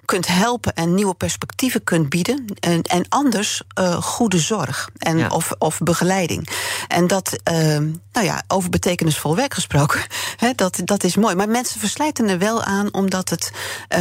kunt 0.05 0.27
helpen 0.27 0.73
en 0.73 0.95
nieuwe 0.95 1.13
perspectieven 1.13 1.83
kunt 1.83 2.09
bieden. 2.09 2.45
En, 2.59 2.81
en 2.81 3.05
anders 3.09 3.61
goede 3.99 4.39
zorg 4.39 4.89
en 4.97 5.17
ja. 5.17 5.27
of, 5.27 5.51
of 5.57 5.79
begeleiding. 5.79 6.49
En 6.87 7.07
dat, 7.07 7.39
nou 8.11 8.25
ja, 8.25 8.43
over 8.47 8.69
betekenisvol 8.69 9.35
werk 9.35 9.53
gesproken, 9.53 10.01
hè, 10.37 10.51
dat, 10.55 10.81
dat 10.83 11.03
is 11.03 11.15
mooi. 11.15 11.35
Maar 11.35 11.49
mensen 11.49 11.79
verslijten 11.79 12.29
er 12.29 12.39
wel 12.39 12.63
aan 12.63 12.93
omdat 12.93 13.29
het 13.29 13.51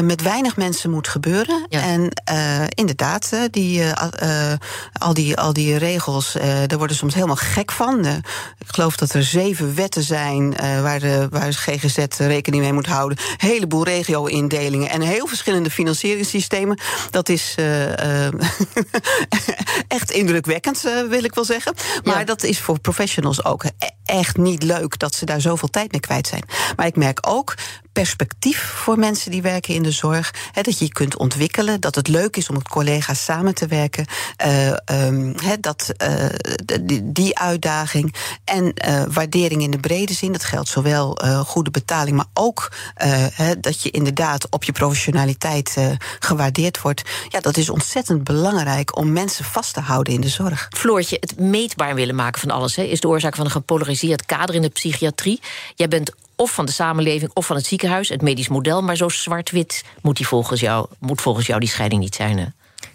met 0.02 0.22
weinig 0.22 0.56
mensen 0.56 0.90
moet 0.90 1.08
gebeuren. 1.08 1.66
Ja. 1.74 1.82
En 1.82 2.10
uh, 2.32 2.64
inderdaad, 2.68 3.30
die, 3.50 3.80
uh, 3.80 3.92
al, 4.92 5.14
die, 5.14 5.36
al 5.36 5.52
die 5.52 5.76
regels, 5.76 6.36
daar 6.66 6.78
worden 6.78 6.96
soms 6.96 7.14
helemaal 7.14 7.36
gek 7.36 7.72
van. 7.72 8.06
ik 8.58 8.66
geloof 8.66 8.96
dat 8.96 9.12
er 9.12 9.22
zeven 9.22 9.74
wetten 9.74 10.02
zijn 10.02 10.54
waar, 10.82 11.00
de, 11.00 11.26
waar 11.30 11.52
GGZ 11.52 11.98
rekening 12.18 12.62
mee 12.62 12.72
moet 12.72 12.86
houden. 12.86 13.18
Een 13.18 13.48
heleboel 13.48 13.84
regio-indelingen 13.84 14.90
en 14.90 15.00
heel 15.00 15.26
verschillende 15.26 15.70
financieringssystemen. 15.70 16.78
Dat 17.10 17.28
is 17.28 17.54
echt 19.88 20.10
indrukwekkend, 20.10 20.80
wil 21.08 21.24
ik 21.24 21.34
wel 21.34 21.44
zeggen. 21.44 21.74
Maar 22.04 22.24
dat 22.24 22.42
is 22.42 22.60
voor 22.60 22.80
professionals 22.80 23.44
ook 23.44 23.64
e-, 23.64 23.70
echt 24.04 24.36
niet 24.36 24.62
leuk 24.62 24.98
dat 24.98 25.14
ze 25.14 25.24
daar 25.24 25.40
zoveel 25.40 25.68
tijd 25.68 25.92
mee 25.92 26.00
kwijt 26.00 26.26
zijn. 26.26 26.42
Maar 26.76 26.86
ik 26.86 26.96
merk 26.96 27.18
ook 27.28 27.54
perspectief 27.94 28.58
voor 28.58 28.98
mensen 28.98 29.30
die 29.30 29.42
werken 29.42 29.74
in 29.74 29.82
de 29.82 29.90
zorg. 29.90 30.34
dat 30.52 30.78
je 30.78 30.84
je 30.84 30.92
kunt 30.92 31.16
ontwikkelen. 31.16 31.80
Dat 31.80 31.94
het 31.94 32.08
leuk 32.08 32.36
is 32.36 32.48
om 32.48 32.54
met 32.54 32.68
collega's 32.68 33.24
samen 33.24 33.54
te 33.54 33.66
werken. 33.66 34.06
Uh, 34.46 35.32
dat, 35.60 35.92
uh, 36.02 36.24
die, 37.02 37.38
uitdaging. 37.38 38.14
En 38.44 38.72
uh, 38.88 39.02
waardering 39.08 39.62
in 39.62 39.70
de 39.70 39.78
brede 39.78 40.12
zin. 40.12 40.32
Dat 40.32 40.44
geldt 40.44 40.68
zowel 40.68 41.18
goede 41.46 41.70
betaling, 41.70 42.16
maar 42.16 42.26
ook 42.34 42.72
dat 43.60 43.82
je 43.82 43.90
inderdaad 43.90 44.50
op 44.50 44.64
je 44.64 44.72
professionaliteit 44.72 45.76
gewaardeerd 46.18 46.80
wordt. 46.80 47.02
Ja, 47.28 47.40
dat 47.40 47.56
is 47.56 47.68
ontzettend 47.68 48.24
belangrijk 48.24 48.96
om 48.96 49.12
mensen 49.12 49.44
vast 49.44 49.74
te 49.74 49.80
houden 49.80 50.12
in 50.12 50.20
de 50.20 50.28
zorg. 50.28 50.68
Floortje, 50.70 51.16
het 51.20 51.38
meetbaar 51.38 51.94
willen 51.94 52.14
maken 52.14 52.40
van 52.40 52.50
alles 52.50 52.76
is 52.76 53.00
de 53.00 53.08
oorzaak 53.08 53.36
van 53.36 53.44
een 53.44 53.50
gepolariseerd 53.50 54.26
kader 54.26 54.54
in 54.54 54.62
de 54.62 54.68
psychiatrie. 54.68 55.40
Jij 55.74 55.88
bent 55.88 56.12
of 56.36 56.50
van 56.50 56.66
de 56.66 56.72
samenleving 56.72 57.30
of 57.34 57.46
van 57.46 57.56
het 57.56 57.66
ziekenhuis, 57.66 58.08
het 58.08 58.22
medisch 58.22 58.48
model. 58.48 58.82
Maar 58.82 58.96
zo 58.96 59.08
zwart-wit 59.08 59.84
moet, 60.02 60.16
die 60.16 60.26
volgens 60.26 60.60
jou, 60.60 60.86
moet 60.98 61.20
volgens 61.20 61.46
jou 61.46 61.60
die 61.60 61.68
scheiding 61.68 62.00
niet 62.00 62.14
zijn. 62.14 62.38
Hè? 62.38 62.46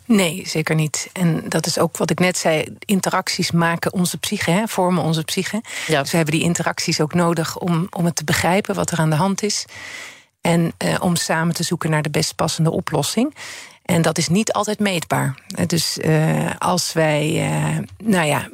Nee, 0.06 0.44
zeker 0.48 0.76
niet. 0.76 1.10
En 1.14 1.44
dat 1.50 1.66
is 1.66 1.80
ook 1.80 1.98
wat 1.98 2.10
ik 2.10 2.20
net 2.20 2.38
zei. 2.38 2.66
Interacties 2.80 3.52
maken 3.52 3.94
onze 3.94 4.18
psyche, 4.18 4.52
hè, 4.52 4.68
vormen 4.68 5.04
onze 5.04 5.24
psyche. 5.24 5.62
Ja. 5.88 6.02
Dus 6.02 6.12
we 6.12 6.18
hebben 6.18 6.36
die 6.36 6.44
interacties 6.44 7.02
ook 7.02 7.14
nodig 7.14 7.58
om, 7.58 7.88
om 7.90 8.06
het 8.06 8.16
te 8.16 8.24
begrijpen 8.24 8.76
wat 8.76 8.92
er 8.92 9.00
aan 9.00 9.10
de 9.10 9.16
hand 9.16 9.44
is. 9.44 9.66
En 10.42 10.74
eh, 10.78 10.96
om 11.00 11.16
samen 11.16 11.54
te 11.54 11.64
zoeken 11.64 11.90
naar 11.90 12.02
de 12.02 12.10
best 12.10 12.36
passende 12.36 12.72
oplossing. 12.72 13.36
En 13.86 14.02
dat 14.02 14.18
is 14.18 14.28
niet 14.28 14.52
altijd 14.52 14.80
meetbaar. 14.80 15.40
Dus 15.66 15.98
uh, 15.98 16.52
als 16.58 16.94
wij, 16.94 17.52
uh, 17.52 17.78
nou 18.04 18.28
ja, 18.28 18.50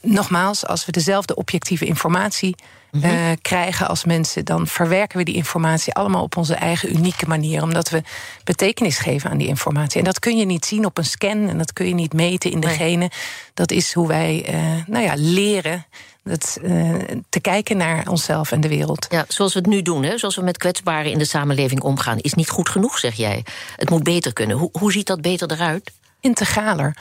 nogmaals, 0.00 0.66
als 0.66 0.84
we 0.84 0.92
dezelfde 0.92 1.34
objectieve 1.34 1.84
informatie 1.84 2.56
Mhm. 2.90 3.04
Eh, 3.04 3.30
krijgen 3.42 3.88
als 3.88 4.04
mensen, 4.04 4.44
dan 4.44 4.66
verwerken 4.66 5.18
we 5.18 5.24
die 5.24 5.34
informatie 5.34 5.92
allemaal 5.92 6.22
op 6.22 6.36
onze 6.36 6.54
eigen 6.54 6.96
unieke 6.96 7.26
manier. 7.26 7.62
Omdat 7.62 7.88
we 7.88 8.02
betekenis 8.44 8.98
geven 8.98 9.30
aan 9.30 9.38
die 9.38 9.48
informatie. 9.48 9.98
En 9.98 10.04
dat 10.04 10.18
kun 10.18 10.36
je 10.36 10.44
niet 10.44 10.64
zien 10.64 10.84
op 10.84 10.98
een 10.98 11.04
scan 11.04 11.48
en 11.48 11.58
dat 11.58 11.72
kun 11.72 11.86
je 11.86 11.94
niet 11.94 12.12
meten 12.12 12.50
in 12.50 12.60
degene. 12.60 13.10
Dat 13.54 13.70
is 13.70 13.92
hoe 13.92 14.08
wij 14.08 14.46
uh, 14.48 14.84
nou 14.86 15.04
ja, 15.04 15.12
leren 15.16 15.86
dat, 16.24 16.58
uh, 16.62 16.94
te 17.28 17.40
kijken 17.40 17.76
naar 17.76 18.08
onszelf 18.08 18.52
en 18.52 18.60
de 18.60 18.68
wereld. 18.68 19.06
Ja, 19.10 19.24
zoals 19.28 19.52
we 19.52 19.58
het 19.58 19.68
nu 19.68 19.82
doen, 19.82 20.02
hè? 20.02 20.18
zoals 20.18 20.36
we 20.36 20.42
met 20.42 20.56
kwetsbaren 20.56 21.10
in 21.10 21.18
de 21.18 21.24
samenleving 21.24 21.80
omgaan, 21.80 22.18
is 22.18 22.34
niet 22.34 22.50
goed 22.50 22.68
genoeg, 22.68 22.98
zeg 22.98 23.14
jij. 23.14 23.44
Het 23.76 23.90
moet 23.90 24.02
beter 24.02 24.32
kunnen. 24.32 24.56
Hoe, 24.56 24.68
hoe 24.72 24.92
ziet 24.92 25.06
dat 25.06 25.20
beter 25.20 25.52
eruit? 25.52 25.92
Integraler. 26.20 26.96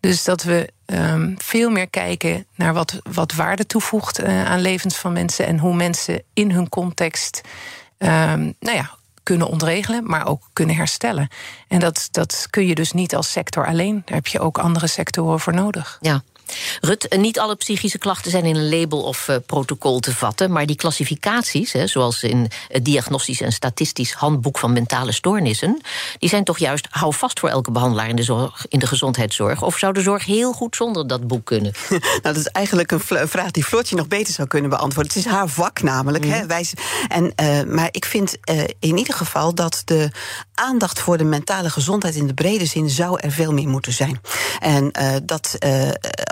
Dus 0.00 0.24
dat 0.24 0.42
we 0.42 0.68
um, 0.92 1.34
veel 1.38 1.70
meer 1.70 1.88
kijken 1.88 2.46
naar 2.54 2.74
wat, 2.74 3.00
wat 3.12 3.32
waarde 3.32 3.66
toevoegt 3.66 4.20
uh, 4.20 4.44
aan 4.44 4.60
levens 4.60 4.96
van 4.96 5.12
mensen 5.12 5.46
en 5.46 5.58
hoe 5.58 5.74
mensen 5.74 6.22
in 6.34 6.50
hun 6.50 6.68
context 6.68 7.40
um, 7.98 8.54
nou 8.58 8.76
ja, 8.76 8.90
kunnen 9.22 9.48
ontregelen, 9.48 10.06
maar 10.06 10.26
ook 10.26 10.42
kunnen 10.52 10.76
herstellen. 10.76 11.28
En 11.68 11.80
dat, 11.80 12.08
dat 12.10 12.46
kun 12.50 12.66
je 12.66 12.74
dus 12.74 12.92
niet 12.92 13.14
als 13.14 13.30
sector 13.30 13.66
alleen. 13.66 14.02
Daar 14.04 14.16
heb 14.16 14.26
je 14.26 14.40
ook 14.40 14.58
andere 14.58 14.86
sectoren 14.86 15.40
voor 15.40 15.54
nodig. 15.54 15.98
Ja. 16.00 16.22
Rut, 16.80 17.16
niet 17.16 17.38
alle 17.38 17.56
psychische 17.56 17.98
klachten 17.98 18.30
zijn 18.30 18.44
in 18.44 18.56
een 18.56 18.68
label 18.68 19.02
of 19.02 19.28
uh, 19.28 19.36
protocol 19.46 20.00
te 20.00 20.14
vatten. 20.14 20.52
Maar 20.52 20.66
die 20.66 20.76
klassificaties, 20.76 21.72
hè, 21.72 21.86
zoals 21.86 22.22
in 22.22 22.48
het 22.68 22.84
Diagnostisch 22.84 23.40
en 23.40 23.52
Statistisch 23.52 24.12
Handboek 24.12 24.58
van 24.58 24.72
Mentale 24.72 25.12
Stoornissen, 25.12 25.80
die 26.18 26.28
zijn 26.28 26.44
toch 26.44 26.58
juist 26.58 26.86
hou 26.90 27.14
vast 27.14 27.40
voor 27.40 27.48
elke 27.48 27.70
behandelaar 27.70 28.08
in 28.08 28.16
de, 28.16 28.22
zorg, 28.22 28.66
in 28.68 28.78
de 28.78 28.86
gezondheidszorg. 28.86 29.62
Of 29.62 29.78
zou 29.78 29.92
de 29.92 30.02
zorg 30.02 30.24
heel 30.24 30.52
goed 30.52 30.76
zonder 30.76 31.06
dat 31.06 31.26
boek 31.26 31.44
kunnen? 31.44 31.72
nou, 31.90 32.20
dat 32.22 32.36
is 32.36 32.46
eigenlijk 32.46 32.92
een 32.92 33.28
vraag 33.28 33.50
die 33.50 33.64
Floortje 33.64 33.96
nog 33.96 34.08
beter 34.08 34.34
zou 34.34 34.48
kunnen 34.48 34.70
beantwoorden. 34.70 35.12
Het 35.12 35.24
is 35.24 35.32
haar 35.32 35.48
vak 35.48 35.82
namelijk. 35.82 36.24
Hè, 36.24 36.38
mhm. 36.38 36.46
wij, 36.46 36.66
en, 37.08 37.32
uh, 37.42 37.74
maar 37.74 37.88
ik 37.90 38.04
vind 38.04 38.36
uh, 38.50 38.60
in 38.78 38.96
ieder 38.98 39.14
geval 39.14 39.54
dat 39.54 39.82
de 39.84 40.10
aandacht 40.54 41.00
voor 41.00 41.18
de 41.18 41.24
mentale 41.24 41.70
gezondheid 41.70 42.14
in 42.14 42.26
de 42.26 42.34
brede 42.34 42.66
zin 42.66 42.90
zou 42.90 43.20
er 43.20 43.32
veel 43.32 43.52
meer 43.52 43.68
moeten 43.68 43.92
zijn. 43.92 44.20
En 44.60 44.92
dat 45.22 45.56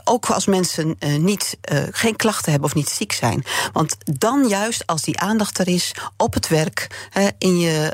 ook 0.09 0.27
als 0.27 0.47
mensen 0.47 0.97
uh, 1.01 1.17
niet, 1.17 1.59
uh, 1.73 1.83
geen 1.91 2.17
klachten 2.17 2.51
hebben 2.51 2.69
of 2.69 2.75
niet 2.75 2.89
ziek 2.89 3.13
zijn. 3.13 3.45
Want 3.73 3.97
dan 4.05 4.49
juist 4.49 4.87
als 4.87 5.03
die 5.03 5.19
aandacht 5.19 5.59
er 5.59 5.69
is 5.69 5.93
op 6.17 6.35
het 6.35 6.49
werk, 6.49 6.87
in, 7.39 7.59
je, 7.59 7.93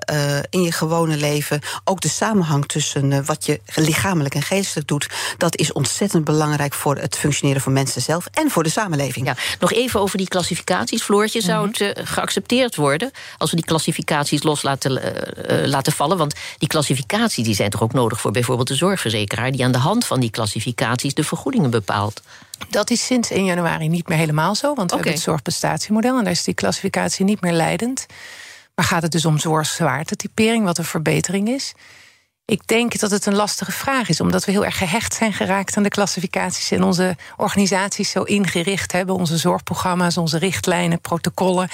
in 0.51 0.63
je 0.63 0.73
gewone 0.73 1.17
leven, 1.17 1.61
ook 1.85 2.01
de 2.01 2.09
samenhang 2.09 2.67
tussen 2.67 3.25
wat 3.25 3.47
je 3.47 3.61
lichamelijk 3.75 4.35
en 4.35 4.43
geestelijk 4.43 4.89
doet, 4.89 5.07
dat 5.39 5.57
is 5.57 5.73
ontzettend 5.73 6.25
belangrijk 6.25 6.75
voor 6.75 6.97
het 6.97 7.17
functioneren 7.17 7.61
van 7.61 7.73
mensen 7.73 8.03
zelf 8.03 8.27
en 8.33 8.51
voor 8.51 8.63
de 8.63 8.69
samenleving. 8.71 9.27
Ja, 9.27 9.37
nog 9.61 9.73
even 9.73 10.01
over 10.01 10.19
die 10.19 10.29
klassificaties. 10.29 11.03
Floortje, 11.03 11.41
zou 11.41 11.69
mhm. 11.69 11.85
het 11.85 12.09
geaccepteerd 12.09 12.77
worden 12.77 13.11
als 13.39 13.51
we 13.51 13.57
die 13.57 13.65
klassificaties 13.65 14.43
los 14.43 14.63
laten, 14.63 15.01
laten 15.69 15.93
vallen? 15.93 16.17
Want 16.17 16.35
die 16.59 16.69
klassificaties 16.69 17.45
die 17.45 17.55
zijn 17.55 17.71
toch 17.71 17.83
ook 17.83 17.93
nodig 17.93 18.21
voor 18.21 18.31
bijvoorbeeld 18.31 18.69
de 18.69 18.75
zorgverzekeraar, 18.75 19.53
die 19.53 19.65
aan 19.65 19.73
de 19.73 19.79
hand 19.79 20.07
van 20.07 20.21
die 20.21 20.31
klassificaties 20.31 21.15
de 21.15 21.25
vergoedingen 21.25 21.71
bepaalt. 21.71 22.04
Dat 22.69 22.91
is 22.91 23.07
sinds 23.07 23.31
1 23.31 23.45
januari 23.45 23.89
niet 23.89 24.09
meer 24.09 24.19
helemaal 24.19 24.55
zo. 24.55 24.75
Want 24.75 24.91
we 24.91 24.97
hebben 24.97 25.15
het 25.15 25.23
zorgprestatiemodel 25.23 26.19
en 26.19 26.25
daar 26.25 26.33
is 26.33 26.45
die 26.45 26.55
klassificatie 26.55 27.25
niet 27.25 27.41
meer 27.41 27.53
leidend. 27.53 28.07
Maar 28.75 28.85
gaat 28.85 29.03
het 29.03 29.13
dus 29.13 29.25
om 29.25 29.39
zorgzwaartetypering, 29.39 30.65
wat 30.65 30.79
een 30.79 30.85
verbetering 30.85 31.49
is? 31.49 31.73
Ik 32.47 32.67
denk 32.67 32.99
dat 32.99 33.11
het 33.11 33.27
een 33.27 33.35
lastige 33.35 33.73
vraag 33.73 34.09
is, 34.09 34.21
omdat 34.21 34.45
we 34.45 34.53
heel 34.53 34.65
erg 34.65 34.79
gehecht 34.79 35.15
zijn 35.15 35.33
geraakt 35.33 35.77
aan 35.77 35.83
de 35.83 35.89
klassificaties 35.89 36.71
en 36.71 36.83
onze 36.83 37.17
organisaties 37.37 38.11
zo 38.11 38.23
ingericht 38.23 38.93
hebben, 38.93 39.15
onze 39.15 39.37
zorgprogramma's, 39.37 40.17
onze 40.17 40.39
richtlijnen, 40.39 41.01
protocollen. 41.01 41.69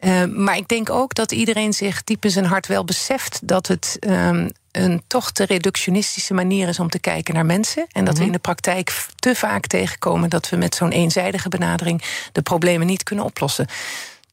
Uh, 0.00 0.24
maar 0.24 0.56
ik 0.56 0.68
denk 0.68 0.90
ook 0.90 1.14
dat 1.14 1.32
iedereen 1.32 1.72
zich 1.72 2.04
diep 2.04 2.24
in 2.24 2.30
zijn 2.30 2.44
hart 2.44 2.66
wel 2.66 2.84
beseft 2.84 3.40
dat 3.42 3.66
het 3.66 3.96
um, 4.00 4.50
een 4.78 5.02
toch 5.06 5.30
te 5.30 5.44
reductionistische 5.44 6.34
manier 6.34 6.68
is 6.68 6.80
om 6.80 6.88
te 6.88 6.98
kijken 6.98 7.34
naar 7.34 7.46
mensen. 7.46 7.86
En 7.92 8.04
dat 8.04 8.14
we 8.14 8.18
mhm. 8.18 8.28
in 8.28 8.32
de 8.32 8.38
praktijk 8.38 9.06
te 9.16 9.34
vaak 9.34 9.66
tegenkomen 9.66 10.30
dat 10.30 10.48
we 10.48 10.56
met 10.56 10.74
zo'n 10.74 10.90
eenzijdige 10.90 11.48
benadering 11.48 12.02
de 12.32 12.42
problemen 12.42 12.86
niet 12.86 13.02
kunnen 13.02 13.24
oplossen. 13.24 13.66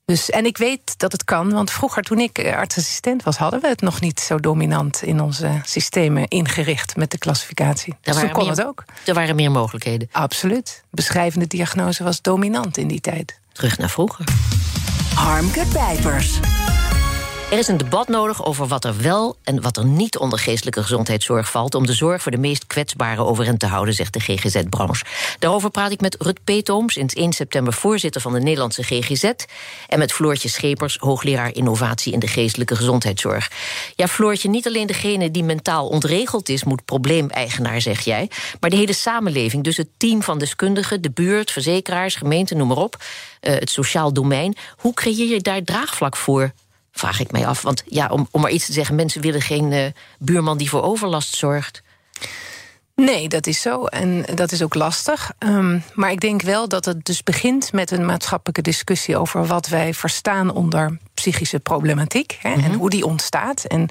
Dus, 0.05 0.29
en 0.29 0.45
ik 0.45 0.57
weet 0.57 0.99
dat 0.99 1.11
het 1.11 1.23
kan, 1.23 1.51
want 1.51 1.71
vroeger 1.71 2.03
toen 2.03 2.19
ik 2.19 2.37
eh, 2.37 2.57
artsassistent 2.57 3.23
was, 3.23 3.37
hadden 3.37 3.61
we 3.61 3.67
het 3.67 3.81
nog 3.81 4.01
niet 4.01 4.19
zo 4.19 4.39
dominant 4.39 5.03
in 5.03 5.21
onze 5.21 5.61
systemen 5.63 6.27
ingericht 6.27 6.95
met 6.95 7.11
de 7.11 7.17
klassificatie. 7.17 7.95
Dus 8.01 8.19
toen 8.19 8.31
kon 8.31 8.49
het 8.49 8.63
ook. 8.63 8.83
Er 9.05 9.13
waren 9.13 9.35
meer 9.35 9.51
mogelijkheden. 9.51 10.09
Absoluut. 10.11 10.83
Beschrijvende 10.91 11.47
diagnose 11.47 12.03
was 12.03 12.21
dominant 12.21 12.77
in 12.77 12.87
die 12.87 13.01
tijd. 13.01 13.39
Terug 13.51 13.77
naar 13.77 13.89
vroeger. 13.89 14.25
Harmke 15.15 15.65
Pijpers. 15.73 16.39
Er 17.51 17.57
is 17.57 17.67
een 17.67 17.77
debat 17.77 18.07
nodig 18.07 18.45
over 18.45 18.67
wat 18.67 18.85
er 18.85 19.01
wel 19.01 19.37
en 19.43 19.61
wat 19.61 19.77
er 19.77 19.85
niet 19.85 20.17
onder 20.17 20.39
geestelijke 20.39 20.81
gezondheidszorg 20.81 21.51
valt. 21.51 21.75
om 21.75 21.85
de 21.85 21.93
zorg 21.93 22.21
voor 22.21 22.31
de 22.31 22.37
meest 22.37 22.67
kwetsbaren 22.67 23.25
overeind 23.25 23.59
te 23.59 23.65
houden, 23.65 23.93
zegt 23.93 24.13
de 24.13 24.19
GGZ-branche. 24.19 25.05
Daarover 25.39 25.69
praat 25.69 25.91
ik 25.91 26.01
met 26.01 26.15
Rut 26.19 26.43
Peetoom, 26.43 26.89
sinds 26.89 27.13
1 27.13 27.33
september 27.33 27.73
voorzitter 27.73 28.21
van 28.21 28.33
de 28.33 28.39
Nederlandse 28.39 28.83
GGZ. 28.83 29.23
en 29.87 29.99
met 29.99 30.11
Floortje 30.13 30.49
Schepers, 30.49 30.97
hoogleraar 30.97 31.53
innovatie 31.53 32.13
in 32.13 32.19
de 32.19 32.27
geestelijke 32.27 32.75
gezondheidszorg. 32.75 33.51
Ja, 33.95 34.07
Floortje, 34.07 34.49
niet 34.49 34.67
alleen 34.67 34.87
degene 34.87 35.31
die 35.31 35.43
mentaal 35.43 35.87
ontregeld 35.87 36.49
is, 36.49 36.63
moet 36.63 36.85
probleemeigenaar, 36.85 37.81
zeg 37.81 38.01
jij. 38.01 38.29
maar 38.59 38.69
de 38.69 38.75
hele 38.75 38.93
samenleving, 38.93 39.63
dus 39.63 39.77
het 39.77 39.89
team 39.97 40.23
van 40.23 40.37
deskundigen, 40.37 41.01
de 41.01 41.11
buurt, 41.11 41.51
verzekeraars, 41.51 42.15
gemeenten, 42.15 42.57
noem 42.57 42.67
maar 42.67 42.77
op. 42.77 42.95
Uh, 43.41 43.53
het 43.53 43.69
sociaal 43.69 44.13
domein. 44.13 44.55
Hoe 44.77 44.93
creëer 44.93 45.27
je 45.27 45.41
daar 45.41 45.63
draagvlak 45.63 46.15
voor? 46.15 46.53
Vraag 46.97 47.19
ik 47.19 47.31
mij 47.31 47.47
af. 47.47 47.61
Want 47.61 47.83
ja, 47.85 48.07
om, 48.07 48.27
om 48.31 48.41
maar 48.41 48.51
iets 48.51 48.65
te 48.65 48.73
zeggen, 48.73 48.95
mensen 48.95 49.21
willen 49.21 49.41
geen 49.41 49.71
uh, 49.71 49.85
buurman 50.19 50.57
die 50.57 50.69
voor 50.69 50.81
overlast 50.81 51.35
zorgt. 51.35 51.83
Nee, 52.95 53.29
dat 53.29 53.47
is 53.47 53.61
zo. 53.61 53.85
En 53.85 54.25
dat 54.35 54.51
is 54.51 54.61
ook 54.61 54.73
lastig. 54.73 55.31
Um, 55.39 55.83
maar 55.93 56.11
ik 56.11 56.19
denk 56.19 56.41
wel 56.41 56.67
dat 56.67 56.85
het 56.85 57.05
dus 57.05 57.23
begint 57.23 57.73
met 57.73 57.91
een 57.91 58.05
maatschappelijke 58.05 58.61
discussie 58.61 59.17
over 59.17 59.45
wat 59.45 59.67
wij 59.67 59.93
verstaan 59.93 60.53
onder 60.53 60.97
psychische 61.13 61.59
problematiek 61.59 62.37
hè, 62.41 62.53
en 62.53 62.59
mhm. 62.59 62.73
hoe 62.73 62.89
die 62.89 63.05
ontstaat. 63.05 63.63
En 63.63 63.89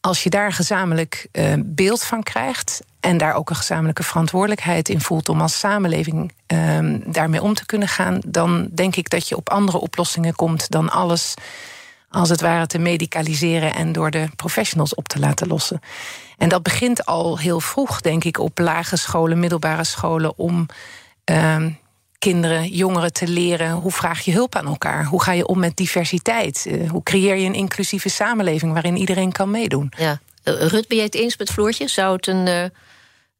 als 0.00 0.22
je 0.22 0.30
daar 0.30 0.52
gezamenlijk 0.52 1.26
uh, 1.32 1.52
beeld 1.58 2.02
van 2.02 2.22
krijgt 2.22 2.80
en 3.00 3.16
daar 3.18 3.34
ook 3.34 3.50
een 3.50 3.56
gezamenlijke 3.56 4.02
verantwoordelijkheid 4.02 4.88
in 4.88 5.00
voelt 5.00 5.28
om 5.28 5.40
als 5.40 5.58
samenleving 5.58 6.32
um, 6.46 7.02
daarmee 7.06 7.42
om 7.42 7.54
te 7.54 7.66
kunnen 7.66 7.88
gaan, 7.88 8.20
dan 8.26 8.68
denk 8.72 8.96
ik 8.96 9.10
dat 9.10 9.28
je 9.28 9.36
op 9.36 9.50
andere 9.50 9.78
oplossingen 9.78 10.34
komt 10.34 10.70
dan 10.70 10.90
alles 10.90 11.34
als 12.10 12.28
het 12.28 12.40
ware 12.40 12.66
te 12.66 12.78
medicaliseren 12.78 13.74
en 13.74 13.92
door 13.92 14.10
de 14.10 14.28
professionals 14.36 14.94
op 14.94 15.08
te 15.08 15.18
laten 15.18 15.48
lossen. 15.48 15.80
En 16.36 16.48
dat 16.48 16.62
begint 16.62 17.06
al 17.06 17.38
heel 17.38 17.60
vroeg, 17.60 18.00
denk 18.00 18.24
ik, 18.24 18.38
op 18.38 18.58
lage 18.58 18.96
scholen, 18.96 19.38
middelbare 19.38 19.84
scholen, 19.84 20.38
om 20.38 20.66
uh, 21.30 21.66
kinderen, 22.18 22.68
jongeren 22.68 23.12
te 23.12 23.28
leren 23.28 23.70
hoe 23.70 23.92
vraag 23.92 24.20
je 24.20 24.32
hulp 24.32 24.56
aan 24.56 24.66
elkaar? 24.66 25.04
Hoe 25.04 25.22
ga 25.22 25.32
je 25.32 25.46
om 25.46 25.58
met 25.58 25.76
diversiteit? 25.76 26.66
Eh, 26.68 26.90
hoe 26.90 27.02
creëer 27.02 27.36
je 27.36 27.46
een 27.46 27.54
inclusieve 27.54 28.08
samenleving 28.08 28.72
waarin 28.72 28.96
iedereen 28.96 29.32
kan 29.32 29.50
meedoen? 29.50 29.92
Ja. 29.96 30.20
Uh, 30.44 30.54
Rut, 30.54 30.88
ben 30.88 30.96
jij 30.96 31.06
het 31.06 31.14
eens 31.14 31.36
met 31.36 31.50
Floortje? 31.50 31.88
Zou 31.88 32.16
het 32.16 32.26
een, 32.26 32.46
uh, 32.46 32.64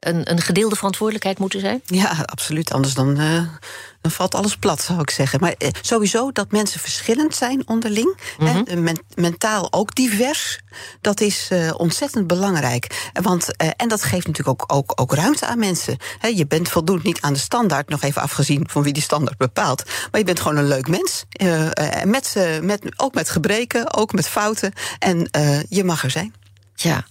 een, 0.09 0.31
een, 0.31 0.41
gedeelde 0.41 0.77
verantwoordelijkheid 0.77 1.39
moeten 1.39 1.61
zijn? 1.61 1.83
Ja, 1.85 2.17
absoluut. 2.25 2.73
Anders 2.73 2.95
dan 2.95 3.19
dan 4.07 4.15
valt 4.15 4.35
alles 4.35 4.57
plat, 4.57 4.81
zou 4.81 5.01
ik 5.01 5.11
zeggen. 5.11 5.41
Maar 5.41 5.55
eh, 5.59 5.69
sowieso 5.81 6.33
dat 6.33 6.51
mensen 6.51 6.81
verschillend 6.81 7.35
zijn 7.35 7.69
onderling. 7.69 8.17
Mm 8.39 8.55
mentaal 9.15 9.73
ook 9.73 9.95
divers. 9.95 10.61
Dat 11.01 11.21
is 11.21 11.49
uh, 11.53 11.71
ontzettend 11.77 12.27
belangrijk. 12.27 13.11
Want, 13.23 13.57
en 13.57 13.89
dat 13.89 14.03
geeft 14.03 14.27
natuurlijk 14.27 14.63
ook, 14.63 14.77
ook, 14.77 15.01
ook 15.01 15.15
ruimte 15.15 15.47
aan 15.47 15.59
mensen. 15.59 15.97
He, 16.19 16.29
je 16.29 16.47
bent 16.47 16.69
voldoet 16.69 17.03
niet 17.03 17.21
aan 17.21 17.33
de 17.33 17.39
standaard, 17.39 17.89
nog 17.89 18.03
even 18.03 18.23
afgezien 18.23 18.67
van 18.71 18.83
wie 18.83 18.93
die 18.93 19.03
standaard 19.03 19.39
bepaalt. 19.39 19.85
Maar 19.85 20.21
je 20.21 20.27
bent 20.27 20.41
gewoon 20.41 20.57
een 20.57 20.69
leuk 20.69 20.89
mens. 20.89 21.25
Met, 22.05 22.35
met, 22.63 22.83
ook 22.97 23.15
met 23.15 23.31
gebreken, 23.31 23.95
ook 23.95 24.13
met 24.13 24.29
fouten. 24.29 24.73
En 24.99 25.29
je 25.69 25.85
mag 25.85 26.03
er 26.03 26.11
zijn. 26.11 26.35
Ja. 26.77 27.05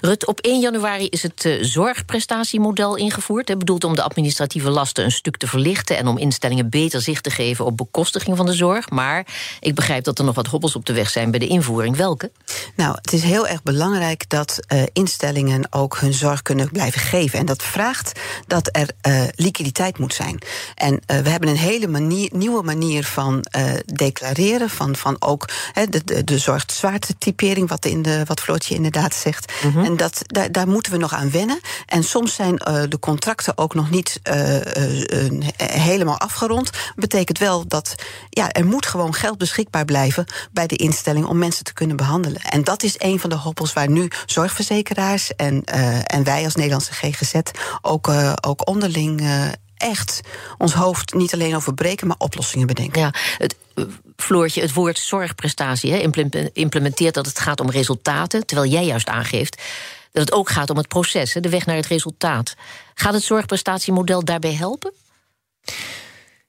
Rut, 0.00 0.26
op 0.26 0.40
1 0.40 0.60
januari 0.60 1.06
is 1.08 1.22
het 1.22 1.44
uh, 1.44 1.64
zorgprestatiemodel 1.64 2.96
ingevoerd. 2.96 3.48
Hè, 3.48 3.56
bedoeld 3.56 3.84
om 3.84 3.94
de 3.94 4.02
administratieve 4.02 4.70
lasten 4.70 5.04
een 5.04 5.12
stuk 5.12 5.36
te 5.36 5.46
verlichten... 5.46 5.96
en 5.96 6.06
om 6.06 6.18
instellingen 6.18 6.68
beter 6.68 7.00
zicht 7.00 7.22
te 7.22 7.30
geven 7.30 7.64
op 7.64 7.76
bekostiging 7.76 8.36
van 8.36 8.46
de 8.46 8.52
zorg. 8.52 8.90
Maar 8.90 9.26
ik 9.60 9.74
begrijp 9.74 10.04
dat 10.04 10.18
er 10.18 10.24
nog 10.24 10.34
wat 10.34 10.46
hobbels 10.46 10.76
op 10.76 10.86
de 10.86 10.92
weg 10.92 11.10
zijn 11.10 11.30
bij 11.30 11.38
de 11.38 11.46
invoering. 11.46 11.96
Welke? 11.96 12.30
Nou, 12.76 12.94
het 13.02 13.12
is 13.12 13.22
heel 13.22 13.46
erg 13.46 13.62
belangrijk 13.62 14.28
dat 14.28 14.58
uh, 14.72 14.82
instellingen 14.92 15.66
ook 15.70 15.98
hun 15.98 16.12
zorg 16.12 16.42
kunnen 16.42 16.70
blijven 16.70 17.00
geven. 17.00 17.38
En 17.38 17.46
dat 17.46 17.62
vraagt 17.62 18.20
dat 18.46 18.68
er 18.72 18.88
uh, 19.08 19.22
liquiditeit 19.34 19.98
moet 19.98 20.14
zijn. 20.14 20.38
En 20.74 21.00
we 21.06 21.28
hebben 21.28 21.48
een 21.48 21.56
hele 21.56 22.00
nieuwe 22.32 22.62
manier 22.62 23.04
van 23.04 23.44
declareren... 23.84 24.70
van, 24.70 24.96
van 24.96 25.16
ook 25.18 25.48
de, 25.88 26.04
de, 26.04 26.24
de 26.24 26.38
zorgzwaarte-typering, 26.38 27.68
wat, 27.68 27.84
in 27.84 28.02
de, 28.02 28.22
wat 28.24 28.40
Floortje 28.40 28.74
inderdaad 28.74 29.09
zegt. 29.14 29.52
Mhm. 29.62 29.84
En 29.84 29.96
dat, 29.96 30.22
daar, 30.26 30.52
daar 30.52 30.68
moeten 30.68 30.92
we 30.92 30.98
nog 30.98 31.14
aan 31.14 31.30
wennen. 31.30 31.60
En 31.86 32.04
soms 32.04 32.34
zijn 32.34 32.62
uh, 32.68 32.82
de 32.88 32.98
contracten 32.98 33.58
ook 33.58 33.74
nog 33.74 33.90
niet 33.90 34.20
uh, 34.30 34.54
uh, 34.56 34.62
helemaal 35.58 36.18
afgerond. 36.18 36.70
Betekent 36.96 37.38
wel 37.38 37.66
dat 37.68 37.94
ja, 38.28 38.50
er 38.50 38.66
moet 38.66 38.86
gewoon 38.86 39.14
geld 39.14 39.38
beschikbaar 39.38 39.84
blijven 39.84 40.26
bij 40.52 40.66
de 40.66 40.76
instelling 40.76 41.26
om 41.26 41.38
mensen 41.38 41.64
te 41.64 41.72
kunnen 41.72 41.96
behandelen. 41.96 42.40
En 42.40 42.64
dat 42.64 42.82
is 42.82 42.94
een 42.98 43.20
van 43.20 43.30
de 43.30 43.36
hobbels 43.36 43.72
waar 43.72 43.90
nu 43.90 44.10
zorgverzekeraars 44.26 45.34
en, 45.34 45.64
en 46.04 46.24
wij 46.24 46.44
als 46.44 46.54
Nederlandse 46.54 46.92
GGZ 46.92 47.34
ook, 47.82 48.10
ook 48.40 48.68
onderling 48.68 49.22
echt 49.76 50.20
ons 50.58 50.72
hoofd 50.72 51.14
niet 51.14 51.34
alleen 51.34 51.56
over 51.56 51.74
breken, 51.74 52.06
maar 52.06 52.16
oplossingen 52.18 52.66
bedenken. 52.66 53.00
Ja, 53.00 53.14
het, 53.38 53.56
Floortje, 54.20 54.60
het 54.60 54.72
woord 54.72 54.98
zorgprestatie 54.98 55.92
hè, 55.92 55.98
implementeert 56.52 57.14
dat 57.14 57.26
het 57.26 57.38
gaat 57.38 57.60
om 57.60 57.70
resultaten, 57.70 58.46
terwijl 58.46 58.70
jij 58.70 58.84
juist 58.84 59.08
aangeeft 59.08 59.62
dat 60.12 60.22
het 60.22 60.32
ook 60.32 60.50
gaat 60.50 60.70
om 60.70 60.76
het 60.76 60.88
proces, 60.88 61.32
de 61.32 61.48
weg 61.48 61.66
naar 61.66 61.76
het 61.76 61.86
resultaat. 61.86 62.54
Gaat 62.94 63.12
het 63.12 63.22
zorgprestatiemodel 63.22 64.24
daarbij 64.24 64.54
helpen? 64.54 64.92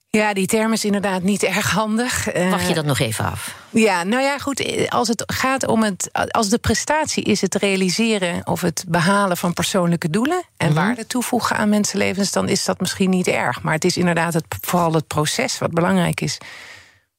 Ja, 0.09 0.33
die 0.33 0.47
term 0.47 0.73
is 0.73 0.85
inderdaad 0.85 1.21
niet 1.21 1.43
erg 1.43 1.71
handig. 1.71 2.25
Wacht 2.25 2.63
je 2.63 2.69
eh, 2.69 2.75
dat 2.75 2.85
nog 2.85 2.99
even 2.99 3.25
af? 3.25 3.55
Ja, 3.69 4.03
nou 4.03 4.23
ja, 4.23 4.37
goed. 4.37 4.89
Als 4.89 5.07
het 5.07 5.23
gaat 5.25 5.67
om 5.67 5.83
het. 5.83 6.09
Als 6.31 6.49
de 6.49 6.57
prestatie 6.57 7.23
is 7.23 7.41
het 7.41 7.55
realiseren 7.55 8.47
of 8.47 8.61
het 8.61 8.85
behalen 8.87 9.37
van 9.37 9.53
persoonlijke 9.53 10.09
doelen. 10.09 10.43
en 10.57 10.69
mm 10.69 10.75
waarde 10.75 11.07
toevoegen 11.07 11.55
aan 11.55 11.69
mensenlevens. 11.69 12.31
dan 12.31 12.49
is 12.49 12.65
dat 12.65 12.79
misschien 12.79 13.09
niet 13.09 13.27
erg. 13.27 13.61
Maar 13.61 13.73
het 13.73 13.85
is 13.85 13.97
inderdaad 13.97 14.33
het, 14.33 14.45
vooral 14.61 14.93
het 14.93 15.07
proces 15.07 15.57
wat 15.57 15.71
belangrijk 15.71 16.21
is. 16.21 16.37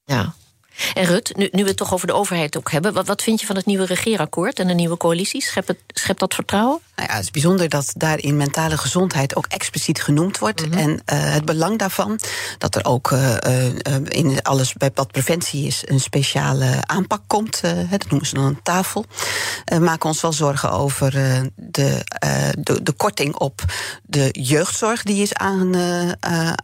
Ja. 0.05 0.33
En 0.93 1.05
Rut, 1.05 1.37
nu, 1.37 1.49
nu 1.51 1.63
we 1.63 1.69
het 1.69 1.77
toch 1.77 1.93
over 1.93 2.07
de 2.07 2.13
overheid 2.13 2.57
ook 2.57 2.71
hebben... 2.71 2.93
Wat, 2.93 3.07
wat 3.07 3.23
vind 3.23 3.39
je 3.39 3.45
van 3.45 3.55
het 3.55 3.65
nieuwe 3.65 3.85
regeerakkoord 3.85 4.59
en 4.59 4.67
de 4.67 4.73
nieuwe 4.73 4.97
coalitie? 4.97 5.41
Schept, 5.41 5.67
het, 5.67 5.77
schept 5.87 6.19
dat 6.19 6.33
vertrouwen? 6.33 6.79
Nou 6.95 7.07
ja, 7.09 7.15
het 7.15 7.23
is 7.23 7.31
bijzonder 7.31 7.69
dat 7.69 7.93
daarin 7.97 8.37
mentale 8.37 8.77
gezondheid 8.77 9.35
ook 9.35 9.45
expliciet 9.45 10.01
genoemd 10.01 10.37
wordt. 10.37 10.69
Mhm. 10.69 10.77
En 10.77 10.89
uh, 10.89 10.97
het 11.05 11.45
belang 11.45 11.79
daarvan, 11.79 12.19
dat 12.57 12.75
er 12.75 12.85
ook 12.85 13.11
uh, 13.11 13.35
in 14.03 14.41
alles 14.41 14.73
bij 14.73 14.91
wat 14.93 15.11
preventie 15.11 15.67
is... 15.67 15.83
een 15.85 15.99
speciale 15.99 16.77
aanpak 16.81 17.21
komt, 17.27 17.61
dat 17.89 18.09
noemen 18.09 18.27
ze 18.27 18.35
dan 18.35 18.43
een 18.43 18.61
tafel. 18.63 19.05
We 19.65 19.79
maken 19.79 20.09
ons 20.09 20.21
wel 20.21 20.33
zorgen 20.33 20.71
over 20.71 21.11
de, 21.55 22.03
de, 22.57 22.83
de, 22.83 22.91
korting 22.91 23.35
op 23.35 23.61
de 24.03 24.29
jeugdzorg... 24.31 25.03
die 25.03 25.21
is 25.21 25.33
aan, 25.33 25.75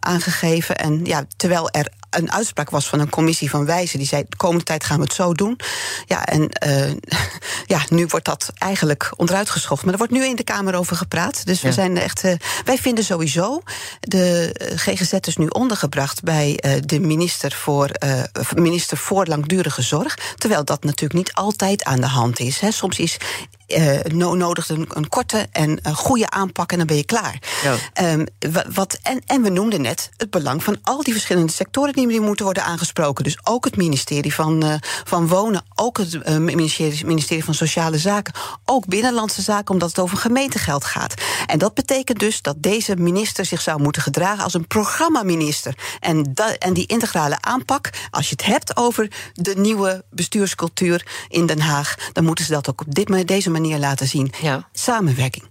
aangegeven. 0.00 0.76
En 0.76 1.04
ja, 1.04 1.24
terwijl 1.36 1.70
er 1.70 1.86
een 2.10 2.32
uitspraak 2.32 2.70
was 2.70 2.88
van 2.88 3.00
een 3.00 3.10
commissie 3.10 3.50
van 3.50 3.64
wijzen. 3.64 3.98
Die 3.98 4.08
zei: 4.08 4.24
de 4.28 4.36
komende 4.36 4.64
tijd 4.64 4.84
gaan 4.84 4.96
we 4.96 5.02
het 5.02 5.12
zo 5.12 5.32
doen. 5.32 5.58
Ja, 6.06 6.24
en 6.24 6.48
uh, 6.66 6.92
ja, 7.74 7.80
nu 7.88 8.06
wordt 8.06 8.26
dat 8.26 8.50
eigenlijk 8.58 9.12
onderuit. 9.16 9.68
Maar 9.68 9.92
er 9.92 9.98
wordt 9.98 10.12
nu 10.12 10.24
in 10.24 10.36
de 10.36 10.44
Kamer 10.44 10.74
over 10.74 10.96
gepraat. 10.96 11.46
Dus 11.46 11.62
we 11.62 11.72
zijn 11.72 11.96
echt. 11.96 12.24
Uh, 12.24 12.32
wij 12.64 12.78
vinden 12.78 13.04
sowieso. 13.04 13.62
De 14.00 14.52
eh, 14.52 14.78
GGZ 14.78 15.12
is 15.12 15.36
nu 15.36 15.46
ondergebracht 15.46 16.22
bij 16.22 16.58
uh, 16.64 16.72
de 16.84 17.00
minister 17.00 17.52
voor, 17.52 17.90
minister 18.54 18.96
voor 18.96 19.26
langdurige 19.26 19.82
zorg. 19.82 20.18
Terwijl 20.36 20.64
dat 20.64 20.84
natuurlijk 20.84 21.14
niet 21.14 21.32
altijd 21.32 21.84
aan 21.84 22.00
de 22.00 22.06
hand 22.06 22.38
is. 22.38 22.60
Hè. 22.60 22.70
Soms 22.70 22.98
is 22.98 23.16
uh, 23.78 24.32
nodigt 24.32 24.68
een, 24.68 24.88
een, 24.88 25.08
korte 25.08 25.48
en 25.52 25.78
een 25.82 25.94
goede 25.94 26.30
aanpak 26.30 26.72
en 26.72 26.78
dan 26.78 26.86
ben 26.86 26.96
je 26.96 27.04
klaar. 27.04 27.38
Ja. 27.62 28.12
Um, 28.12 28.26
wat, 28.72 28.98
en, 29.02 29.22
en 29.26 29.42
we 29.42 29.48
noemden 29.48 29.80
net 29.80 30.10
het 30.16 30.30
belang 30.30 30.64
van 30.64 30.78
al 30.82 31.02
die 31.02 31.12
verschillende 31.12 31.52
sectoren 31.52 31.92
die 31.92 32.20
moeten 32.20 32.44
worden 32.44 32.64
aangesproken. 32.64 33.24
Dus 33.24 33.38
ook 33.42 33.64
het 33.64 33.76
ministerie 33.76 34.34
van, 34.34 34.64
uh, 34.64 34.74
van 35.04 35.28
Wonen, 35.28 35.62
ook 35.74 35.98
het 35.98 36.14
uh, 36.14 36.36
ministerie, 36.36 37.06
ministerie 37.06 37.44
van 37.44 37.54
Sociale 37.54 37.98
Zaken, 37.98 38.34
ook 38.64 38.86
Binnenlandse 38.86 39.42
Zaken, 39.42 39.72
omdat 39.72 39.88
het 39.88 39.98
over 39.98 40.16
gemeentegeld 40.16 40.84
gaat. 40.84 41.14
En 41.46 41.58
dat 41.58 41.74
betekent 41.74 42.18
dus 42.18 42.42
dat 42.42 42.56
deze 42.58 42.96
minister 42.96 43.44
zich 43.44 43.60
zou 43.60 43.82
moeten 43.82 44.02
gedragen 44.02 44.44
als 44.44 44.54
een 44.54 44.66
programmaminister. 44.66 45.74
En, 46.00 46.34
en 46.58 46.72
die 46.72 46.86
integrale 46.86 47.36
aanpak, 47.40 47.90
als 48.10 48.28
je 48.28 48.34
het 48.36 48.44
hebt 48.44 48.76
over 48.76 49.08
de 49.32 49.54
nieuwe 49.56 50.04
bestuurscultuur 50.10 51.06
in 51.28 51.46
Den 51.46 51.60
Haag, 51.60 51.94
dan 52.12 52.24
moeten 52.24 52.44
ze 52.44 52.52
dat 52.52 52.68
ook 52.70 52.80
op 52.80 52.94
dit, 52.94 53.28
deze 53.28 53.50
manier 53.50 53.59
laten 53.78 54.06
zien. 54.06 54.32
Ja. 54.42 54.68
Samenwerking. 54.72 55.44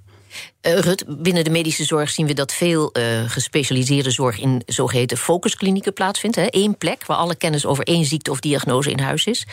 Uh, 0.61 0.79
Rut, 0.79 1.03
binnen 1.07 1.43
de 1.43 1.49
medische 1.49 1.83
zorg 1.83 2.09
zien 2.09 2.27
we 2.27 2.33
dat 2.33 2.53
veel 2.53 2.89
uh, 2.93 3.03
gespecialiseerde 3.27 4.11
zorg 4.11 4.39
in 4.39 4.63
zogeheten 4.65 5.17
focusklinieken 5.17 5.93
plaatsvindt. 5.93 6.37
Eén 6.37 6.77
plek 6.77 7.05
waar 7.05 7.17
alle 7.17 7.35
kennis 7.35 7.65
over 7.65 7.83
één 7.83 8.05
ziekte 8.05 8.31
of 8.31 8.39
diagnose 8.39 8.91
in 8.91 8.99
huis 8.99 9.25
is. 9.25 9.47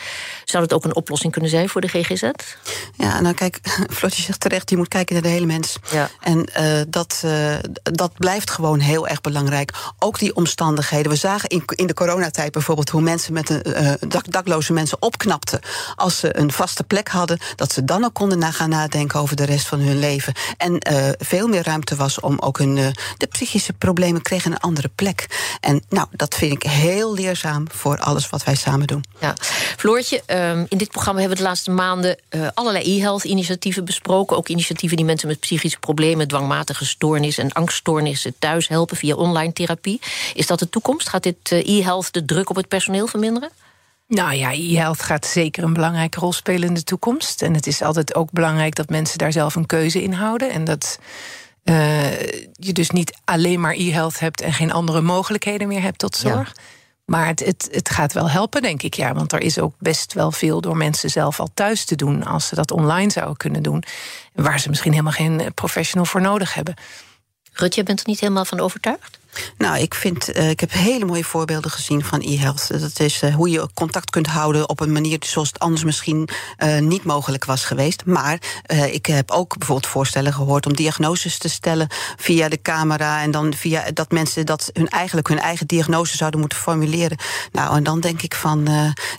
Zou 0.45 0.67
dat 0.67 0.77
ook 0.77 0.85
een 0.85 0.95
oplossing 0.95 1.31
kunnen 1.31 1.49
zijn 1.49 1.69
voor 1.69 1.81
de 1.81 1.87
GGZ? 1.87 2.23
Ja, 2.97 3.21
nou 3.21 3.35
kijk, 3.35 3.59
Flotje 3.97 4.23
zegt 4.23 4.39
terecht, 4.39 4.69
je 4.69 4.77
moet 4.77 4.87
kijken 4.87 5.13
naar 5.13 5.23
de 5.23 5.29
hele 5.29 5.45
mens. 5.45 5.77
Ja. 5.91 6.09
En 6.21 6.49
uh, 6.59 6.81
dat, 6.87 7.23
dat 7.83 8.13
blijft 8.17 8.49
gewoon 8.49 8.79
heel 8.79 9.07
erg 9.07 9.21
belangrijk. 9.21 9.71
Ook 9.99 10.19
die 10.19 10.35
omstandigheden. 10.35 11.11
We 11.11 11.17
zagen 11.17 11.49
in, 11.49 11.63
in 11.65 11.87
de 11.87 11.93
coronatijd 11.93 12.51
bijvoorbeeld 12.51 12.89
hoe 12.89 13.01
mensen 13.01 13.33
met 13.33 13.49
een 13.49 13.97
dak, 14.07 14.31
dakloze 14.31 14.73
mensen 14.73 15.01
opknapten. 15.01 15.59
Als 15.95 16.19
ze 16.19 16.37
een 16.37 16.51
vaste 16.51 16.83
plek 16.83 17.07
hadden, 17.07 17.39
dat 17.55 17.73
ze 17.73 17.83
dan 17.83 18.03
ook 18.03 18.13
konden 18.13 18.53
gaan 18.53 18.69
nadenken 18.69 19.19
over 19.19 19.35
de 19.35 19.45
rest 19.45 19.67
van 19.67 19.79
hun 19.79 19.99
leven. 19.99 20.33
En 20.57 20.79
uh, 20.97 21.09
veel 21.17 21.47
meer 21.47 21.63
ruimte 21.63 21.95
was 21.95 22.19
om 22.19 22.39
ook 22.39 22.57
hun. 22.57 22.77
Uh, 22.77 22.87
de 23.17 23.25
psychische 23.25 23.73
problemen 23.73 24.21
kregen 24.21 24.51
een 24.51 24.59
andere 24.59 24.89
plek. 24.95 25.27
En 25.61 25.83
nou, 25.89 26.07
dat 26.11 26.35
vind 26.35 26.51
ik 26.51 26.63
heel 26.69 27.13
leerzaam 27.13 27.65
voor 27.71 27.99
alles 27.99 28.29
wat 28.29 28.43
wij 28.43 28.55
samen 28.55 28.87
doen. 28.87 29.03
Ja. 29.19 29.33
Floortje, 29.77 30.23
um, 30.27 30.65
in 30.69 30.77
dit 30.77 30.91
programma 30.91 31.19
hebben 31.19 31.37
we 31.37 31.43
de 31.43 31.49
laatste 31.49 31.71
maanden 31.71 32.17
uh, 32.29 32.47
allerlei 32.53 32.97
e-health-initiatieven 32.97 33.85
besproken. 33.85 34.37
Ook 34.37 34.47
initiatieven 34.47 34.97
die 34.97 35.05
mensen 35.05 35.27
met 35.27 35.39
psychische 35.39 35.79
problemen, 35.79 36.27
dwangmatige 36.27 36.85
stoornis 36.85 37.37
en 37.37 37.51
angststoornissen 37.51 38.35
thuis 38.39 38.67
helpen 38.67 38.97
via 38.97 39.15
online 39.15 39.53
therapie. 39.53 40.01
Is 40.33 40.47
dat 40.47 40.59
de 40.59 40.69
toekomst? 40.69 41.09
Gaat 41.09 41.23
dit 41.23 41.51
e-health 41.51 42.13
de 42.13 42.25
druk 42.25 42.49
op 42.49 42.55
het 42.55 42.67
personeel 42.67 43.07
verminderen? 43.07 43.51
Nou 44.07 44.33
ja, 44.33 44.51
e-health 44.51 45.01
gaat 45.01 45.25
zeker 45.25 45.63
een 45.63 45.73
belangrijke 45.73 46.19
rol 46.19 46.33
spelen 46.33 46.67
in 46.67 46.73
de 46.73 46.83
toekomst. 46.83 47.41
En 47.41 47.53
het 47.53 47.67
is 47.67 47.81
altijd 47.81 48.15
ook 48.15 48.31
belangrijk 48.31 48.75
dat 48.75 48.89
mensen 48.89 49.17
daar 49.17 49.31
zelf 49.31 49.55
een 49.55 49.65
keuze 49.65 50.03
in 50.03 50.13
houden. 50.13 50.51
En 50.51 50.63
dat 50.63 50.99
uh, 51.63 52.19
je 52.51 52.73
dus 52.73 52.89
niet 52.89 53.17
alleen 53.25 53.59
maar 53.59 53.73
e-health 53.73 54.19
hebt 54.19 54.41
en 54.41 54.53
geen 54.53 54.71
andere 54.71 55.01
mogelijkheden 55.01 55.67
meer 55.67 55.81
hebt 55.81 55.99
tot 55.99 56.15
zorg. 56.15 56.55
Maar 57.05 57.27
het, 57.27 57.39
het, 57.39 57.67
het 57.71 57.89
gaat 57.89 58.13
wel 58.13 58.29
helpen, 58.29 58.61
denk 58.61 58.81
ik. 58.81 58.93
Ja, 58.93 59.13
want 59.13 59.31
er 59.31 59.41
is 59.41 59.59
ook 59.59 59.75
best 59.79 60.13
wel 60.13 60.31
veel 60.31 60.61
door 60.61 60.77
mensen 60.77 61.09
zelf 61.09 61.39
al 61.39 61.49
thuis 61.53 61.85
te 61.85 61.95
doen. 61.95 62.23
als 62.25 62.47
ze 62.47 62.55
dat 62.55 62.71
online 62.71 63.11
zouden 63.11 63.37
kunnen 63.37 63.63
doen. 63.63 63.83
Waar 64.33 64.59
ze 64.59 64.69
misschien 64.69 64.91
helemaal 64.91 65.11
geen 65.11 65.53
professional 65.53 66.05
voor 66.05 66.21
nodig 66.21 66.53
hebben. 66.53 66.73
Rut, 67.53 67.75
je 67.75 67.83
bent 67.83 67.99
er 67.99 68.07
niet 68.07 68.19
helemaal 68.19 68.45
van 68.45 68.59
overtuigd? 68.59 69.16
Nou, 69.57 69.79
ik 69.79 69.93
vind, 69.93 70.37
uh, 70.37 70.49
ik 70.49 70.59
heb 70.59 70.71
hele 70.71 71.05
mooie 71.05 71.23
voorbeelden 71.23 71.71
gezien 71.71 72.03
van 72.03 72.21
e-health. 72.21 72.81
Dat 72.81 72.99
is 72.99 73.21
uh, 73.23 73.35
hoe 73.35 73.49
je 73.49 73.69
contact 73.73 74.09
kunt 74.09 74.27
houden 74.27 74.69
op 74.69 74.79
een 74.79 74.91
manier 74.91 75.17
zoals 75.19 75.47
het 75.47 75.59
anders 75.59 75.83
misschien 75.83 76.29
uh, 76.63 76.79
niet 76.79 77.03
mogelijk 77.03 77.45
was 77.45 77.65
geweest. 77.65 78.05
Maar 78.05 78.39
ik 78.91 79.05
heb 79.05 79.31
ook 79.31 79.57
bijvoorbeeld 79.57 79.91
voorstellen 79.91 80.33
gehoord 80.33 80.65
om 80.65 80.75
diagnoses 80.75 81.37
te 81.37 81.49
stellen 81.49 81.87
via 82.17 82.49
de 82.49 82.61
camera. 82.61 83.21
En 83.21 83.31
dan 83.31 83.53
via 83.53 83.91
dat 83.91 84.11
mensen 84.11 84.45
dat 84.45 84.69
hun 84.73 84.87
eigenlijk 84.87 85.27
hun 85.27 85.39
eigen 85.39 85.67
diagnose 85.67 86.17
zouden 86.17 86.39
moeten 86.39 86.57
formuleren. 86.57 87.17
Nou, 87.51 87.75
en 87.75 87.83
dan 87.83 87.99
denk 87.99 88.21
ik 88.21 88.35
van 88.35 88.67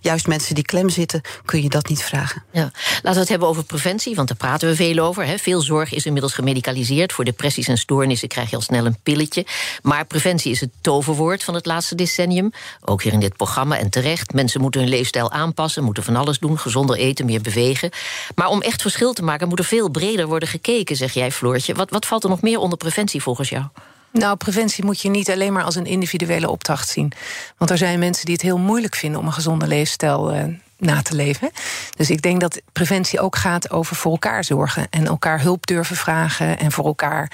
juist 0.00 0.26
mensen 0.26 0.54
die 0.54 0.64
klem 0.64 0.88
zitten, 0.88 1.20
kun 1.44 1.62
je 1.62 1.68
dat 1.68 1.88
niet 1.88 2.02
vragen. 2.02 2.44
Ja. 2.52 2.70
Laten 2.92 3.12
we 3.12 3.18
het 3.18 3.28
hebben 3.28 3.48
over 3.48 3.64
preventie, 3.64 4.14
want 4.14 4.28
daar 4.28 4.36
praten 4.36 4.68
we 4.68 4.74
veel 4.74 4.98
over. 4.98 5.26
Hè. 5.26 5.38
Veel 5.38 5.60
zorg 5.60 5.92
is 5.92 6.06
inmiddels 6.06 6.34
gemedicaliseerd. 6.34 7.12
Voor 7.12 7.24
depressies 7.24 7.68
en 7.68 7.78
stoornissen 7.78 8.28
krijg 8.28 8.50
je 8.50 8.56
al 8.56 8.62
snel 8.62 8.86
een 8.86 8.98
pilletje. 9.02 9.46
Maar 9.82 9.97
preventie 10.04 10.50
is 10.52 10.60
het 10.60 10.70
toverwoord 10.80 11.44
van 11.44 11.54
het 11.54 11.66
laatste 11.66 11.94
decennium. 11.94 12.50
Ook 12.84 13.02
hier 13.02 13.12
in 13.12 13.20
dit 13.20 13.36
programma 13.36 13.78
en 13.78 13.90
terecht. 13.90 14.32
Mensen 14.32 14.60
moeten 14.60 14.80
hun 14.80 14.90
leefstijl 14.90 15.32
aanpassen, 15.32 15.84
moeten 15.84 16.02
van 16.02 16.16
alles 16.16 16.38
doen. 16.38 16.58
Gezonder 16.58 16.96
eten, 16.96 17.26
meer 17.26 17.40
bewegen. 17.40 17.90
Maar 18.34 18.48
om 18.48 18.62
echt 18.62 18.82
verschil 18.82 19.12
te 19.12 19.22
maken 19.22 19.48
moet 19.48 19.58
er 19.58 19.64
veel 19.64 19.88
breder 19.88 20.26
worden 20.26 20.48
gekeken, 20.48 20.96
zeg 20.96 21.12
jij, 21.12 21.32
Floortje. 21.32 21.74
Wat, 21.74 21.90
wat 21.90 22.06
valt 22.06 22.24
er 22.24 22.30
nog 22.30 22.42
meer 22.42 22.58
onder 22.58 22.78
preventie 22.78 23.22
volgens 23.22 23.48
jou? 23.48 23.64
Nou, 24.12 24.36
preventie 24.36 24.84
moet 24.84 25.00
je 25.00 25.08
niet 25.08 25.30
alleen 25.30 25.52
maar 25.52 25.64
als 25.64 25.74
een 25.74 25.86
individuele 25.86 26.50
opdracht 26.50 26.88
zien. 26.88 27.12
Want 27.56 27.70
er 27.70 27.78
zijn 27.78 27.98
mensen 27.98 28.24
die 28.24 28.34
het 28.34 28.42
heel 28.42 28.58
moeilijk 28.58 28.94
vinden 28.94 29.20
om 29.20 29.26
een 29.26 29.32
gezonde 29.32 29.66
leefstijl 29.66 30.34
uh, 30.34 30.42
na 30.78 31.02
te 31.02 31.14
leven. 31.14 31.50
Dus 31.96 32.10
ik 32.10 32.22
denk 32.22 32.40
dat 32.40 32.60
preventie 32.72 33.20
ook 33.20 33.36
gaat 33.36 33.70
over 33.70 33.96
voor 33.96 34.12
elkaar 34.12 34.44
zorgen 34.44 34.86
en 34.90 35.06
elkaar 35.06 35.40
hulp 35.40 35.66
durven 35.66 35.96
vragen 35.96 36.58
en 36.58 36.72
voor 36.72 36.84
elkaar 36.84 37.32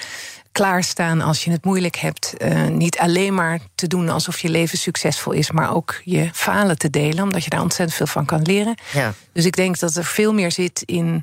klaarstaan 0.55 1.21
als 1.21 1.43
je 1.43 1.51
het 1.51 1.65
moeilijk 1.65 1.95
hebt. 1.95 2.33
Uh, 2.37 2.67
niet 2.67 2.97
alleen 2.97 3.33
maar 3.33 3.59
te 3.75 3.87
doen 3.87 4.09
alsof 4.09 4.39
je 4.39 4.49
leven 4.49 4.77
succesvol 4.77 5.31
is, 5.33 5.51
maar 5.51 5.75
ook 5.75 6.01
je 6.03 6.29
falen 6.33 6.77
te 6.77 6.89
delen, 6.89 7.23
omdat 7.23 7.43
je 7.43 7.49
daar 7.49 7.61
ontzettend 7.61 7.97
veel 7.97 8.07
van 8.07 8.25
kan 8.25 8.41
leren. 8.41 8.77
Ja. 8.93 9.13
Dus 9.33 9.45
ik 9.45 9.55
denk 9.55 9.79
dat 9.79 9.95
er 9.95 10.05
veel 10.05 10.33
meer 10.33 10.51
zit 10.51 10.83
in 10.85 11.21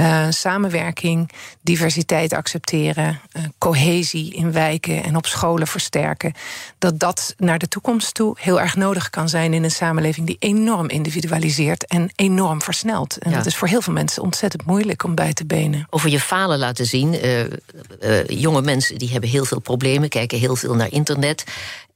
uh, 0.00 0.26
samenwerking, 0.30 1.30
diversiteit 1.60 2.32
accepteren, 2.32 3.20
uh, 3.36 3.42
cohesie 3.58 4.34
in 4.34 4.52
wijken 4.52 5.02
en 5.02 5.16
op 5.16 5.26
scholen 5.26 5.66
versterken. 5.66 6.32
Dat 6.78 6.98
dat 6.98 7.34
naar 7.38 7.58
de 7.58 7.68
toekomst 7.68 8.14
toe 8.14 8.36
heel 8.40 8.60
erg 8.60 8.76
nodig 8.76 9.10
kan 9.10 9.28
zijn 9.28 9.54
in 9.54 9.64
een 9.64 9.70
samenleving 9.70 10.26
die 10.26 10.36
enorm 10.38 10.88
individualiseert 10.88 11.86
en 11.86 12.10
enorm 12.16 12.62
versnelt. 12.62 13.18
En 13.18 13.32
dat 13.32 13.46
is 13.46 13.56
voor 13.56 13.68
heel 13.68 13.82
veel 13.82 13.92
mensen 13.92 14.22
ontzettend 14.22 14.66
moeilijk 14.66 15.04
om 15.04 15.14
bij 15.14 15.32
te 15.32 15.46
benen. 15.46 15.86
Over 15.90 16.10
je 16.10 16.20
falen 16.20 16.58
laten 16.58 16.86
zien. 16.86 17.26
Uh, 17.26 18.26
jonge 18.26 18.62
mensen 18.62 18.98
die 18.98 19.10
hebben 19.10 19.30
heel 19.30 19.44
veel 19.44 19.60
problemen, 19.60 20.08
kijken 20.08 20.38
heel 20.38 20.56
veel 20.56 20.74
naar 20.74 20.90
internet. 20.90 21.44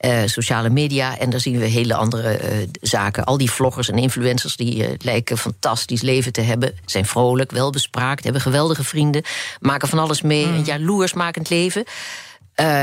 Uh, 0.00 0.22
sociale 0.24 0.70
media. 0.70 1.18
En 1.18 1.30
daar 1.30 1.40
zien 1.40 1.58
we 1.58 1.64
hele 1.64 1.94
andere 1.94 2.40
uh, 2.40 2.68
zaken. 2.80 3.24
Al 3.24 3.38
die 3.38 3.50
vloggers 3.50 3.90
en 3.90 3.98
influencers 3.98 4.56
die 4.56 4.76
uh, 4.76 4.94
lijken 4.98 5.38
fantastisch 5.38 6.02
leven 6.02 6.32
te 6.32 6.40
hebben. 6.40 6.74
Zijn 6.84 7.06
vrolijk, 7.06 7.50
welbespraakt, 7.90 8.24
hebben 8.24 8.42
geweldige 8.42 8.84
vrienden. 8.84 9.22
Maken 9.60 9.88
van 9.88 9.98
alles 9.98 10.22
mee. 10.22 10.46
Mm. 10.46 10.54
Een 10.54 10.64
jaloersmakend 10.64 11.50
leven. 11.50 11.84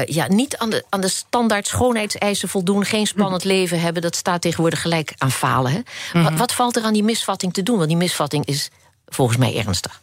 ja, 0.05 0.27
niet 0.27 0.57
aan 0.57 0.69
de, 0.69 0.83
aan 0.89 1.01
de 1.01 1.07
standaard 1.07 1.67
schoonheidseisen 1.67 2.49
voldoen. 2.49 2.85
Geen 2.85 3.07
spannend 3.07 3.43
mm. 3.43 3.49
leven 3.49 3.79
hebben. 3.79 4.01
Dat 4.01 4.15
staat 4.15 4.41
tegenwoordig 4.41 4.81
gelijk 4.81 5.13
aan 5.17 5.31
falen. 5.31 5.71
Hè? 5.71 5.79
Mm. 6.13 6.23
Wat, 6.23 6.33
wat 6.33 6.53
valt 6.53 6.75
er 6.75 6.83
aan 6.83 6.93
die 6.93 7.03
misvatting 7.03 7.53
te 7.53 7.63
doen? 7.63 7.77
Want 7.77 7.87
die 7.87 7.97
misvatting 7.97 8.45
is 8.45 8.69
volgens 9.07 9.37
mij 9.37 9.57
ernstig. 9.57 10.01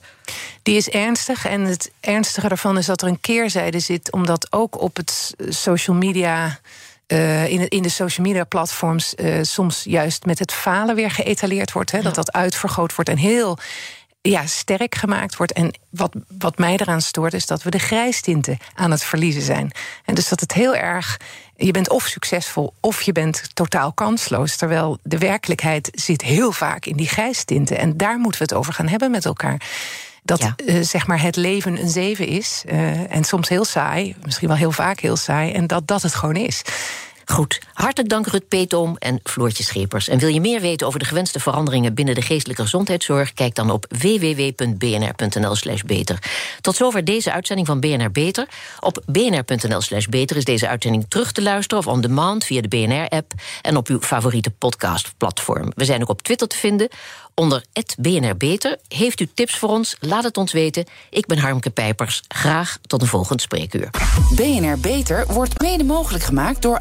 Die 0.63 0.77
is 0.77 0.89
ernstig. 0.89 1.47
En 1.47 1.61
het 1.61 1.91
ernstige 2.01 2.49
daarvan 2.49 2.79
is 2.79 2.87
dat 2.87 3.03
er 3.03 3.09
een 3.09 3.21
keerzijde 3.21 3.81
zit. 3.81 4.13
Omdat 4.13 4.53
ook 4.53 4.81
op 4.81 4.97
het 4.97 5.35
social 5.49 5.97
media 5.97 6.59
uh, 7.13 7.49
in, 7.49 7.69
in 7.69 7.83
de 7.83 7.89
social 7.89 8.27
media 8.27 8.45
platforms 8.45 9.15
uh, 9.17 9.39
soms 9.43 9.85
juist 9.85 10.25
met 10.25 10.39
het 10.39 10.53
falen 10.53 10.95
weer 10.95 11.11
geëtaleerd 11.11 11.73
wordt. 11.73 11.91
Hè, 11.91 12.03
Dat 12.03 12.15
dat 12.15 12.33
uitvergroot 12.33 12.95
wordt 12.95 13.11
en 13.11 13.17
heel 13.17 13.59
ja, 14.23 14.47
sterk 14.47 14.95
gemaakt 14.95 15.37
wordt. 15.37 15.53
En 15.53 15.79
wat, 15.91 16.15
wat 16.39 16.59
mij 16.59 16.73
eraan 16.73 17.01
stoort, 17.01 17.35
is 17.35 17.47
dat 17.47 17.63
we 17.63 17.71
de 17.71 17.79
grijstinten 17.79 18.59
aan 18.75 18.91
het 18.91 19.03
verliezen 19.03 19.43
zijn. 19.43 19.71
En 20.05 20.15
dus 20.15 20.29
dat 20.29 20.41
het 20.41 20.53
heel 20.53 20.77
erg. 20.77 21.21
Je 21.57 21.71
bent 21.71 21.91
of 21.91 22.07
succesvol 22.07 22.75
of 22.81 23.03
je 23.03 23.13
bent 23.13 23.51
totaal 23.55 23.93
kansloos. 23.93 24.57
Terwijl 24.57 24.99
de 25.03 25.19
werkelijkheid 25.19 25.91
zit 25.95 26.23
heel 26.23 26.53
vaak 26.53 26.87
in 26.87 26.97
die 26.97 27.09
grijstinten. 27.09 27.79
En 27.79 27.97
daar 27.97 28.19
moeten 28.19 28.41
we 28.41 28.47
het 28.47 28.55
over 28.55 28.73
gaan 28.73 28.89
hebben 28.89 29.11
met 29.11 29.25
elkaar 29.25 29.61
dat 30.23 30.53
uh, 30.57 30.83
zeg 30.83 31.07
maar 31.07 31.23
het 31.23 31.37
leven 31.37 31.81
een 31.81 31.89
zeven 31.89 32.27
is. 32.27 32.63
Uh, 32.67 33.15
en 33.15 33.25
soms 33.25 33.49
heel 33.49 33.65
saai, 33.65 34.17
misschien 34.25 34.49
wel 34.49 34.57
heel 34.57 34.73
vaak 34.73 35.01
heel 35.01 35.17
saai. 35.17 35.53
En 35.53 35.67
dat 35.67 35.87
dat 35.87 36.03
het 36.03 36.15
gewoon 36.15 36.37
is. 36.37 36.63
Goed, 37.25 37.61
hartelijk 37.73 38.09
dank 38.09 38.27
Rut 38.27 38.49
Peetoom 38.49 38.97
en 38.99 39.21
Floortje 39.25 39.65
Schepers. 39.65 40.09
En 40.09 40.19
wil 40.19 40.29
je 40.29 40.41
meer 40.41 40.61
weten 40.61 40.87
over 40.87 40.99
de 40.99 41.05
gewenste 41.05 41.41
veranderingen 41.41 41.95
binnen 41.95 42.15
de 42.15 42.23
geestelijke 42.23 42.63
gezondheidszorg? 42.63 43.33
Kijk 43.33 43.55
dan 43.55 43.71
op 43.71 43.87
www.bnr.nl/slash 43.99 45.83
beter. 45.83 46.19
Tot 46.61 46.77
zover 46.77 47.05
deze 47.05 47.33
uitzending 47.33 47.67
van 47.67 47.81
BNR 47.81 48.11
Beter. 48.11 48.49
Op 48.81 49.03
bnr.nl/slash 49.07 50.07
beter 50.07 50.37
is 50.37 50.45
deze 50.45 50.69
uitzending 50.69 51.05
terug 51.09 51.33
te 51.33 51.43
luisteren 51.43 51.85
of 51.85 51.93
on 51.93 52.01
demand 52.01 52.45
via 52.45 52.61
de 52.61 52.69
BNR-app 52.69 53.33
en 53.63 53.77
op 53.77 53.89
uw 53.89 54.01
favoriete 54.01 54.51
podcastplatform. 54.51 55.73
We 55.75 55.85
zijn 55.85 56.03
ook 56.03 56.09
op 56.09 56.23
Twitter 56.23 56.49
te 56.49 56.57
vinden 56.57 56.89
onder 57.35 57.65
BNR 57.99 58.37
Beter. 58.37 58.79
Heeft 58.89 59.21
u 59.21 59.29
tips 59.35 59.59
voor 59.59 59.69
ons? 59.69 59.97
Laat 60.01 60.25
het 60.25 60.37
ons 60.37 60.53
weten. 60.53 60.85
Ik 61.11 61.27
ben 61.27 61.39
Harmke 61.39 61.71
Pijpers. 61.71 62.23
Graag 62.29 62.79
tot 62.87 63.03
een 63.03 63.09
volgend 63.09 63.41
spreekuur. 63.41 63.91
BNR 64.35 64.79
Beter 64.79 65.27
wordt 65.27 65.61
mede 65.61 65.85
mogelijk 65.85 66.25
gemaakt 66.25 66.63
door 66.63 66.81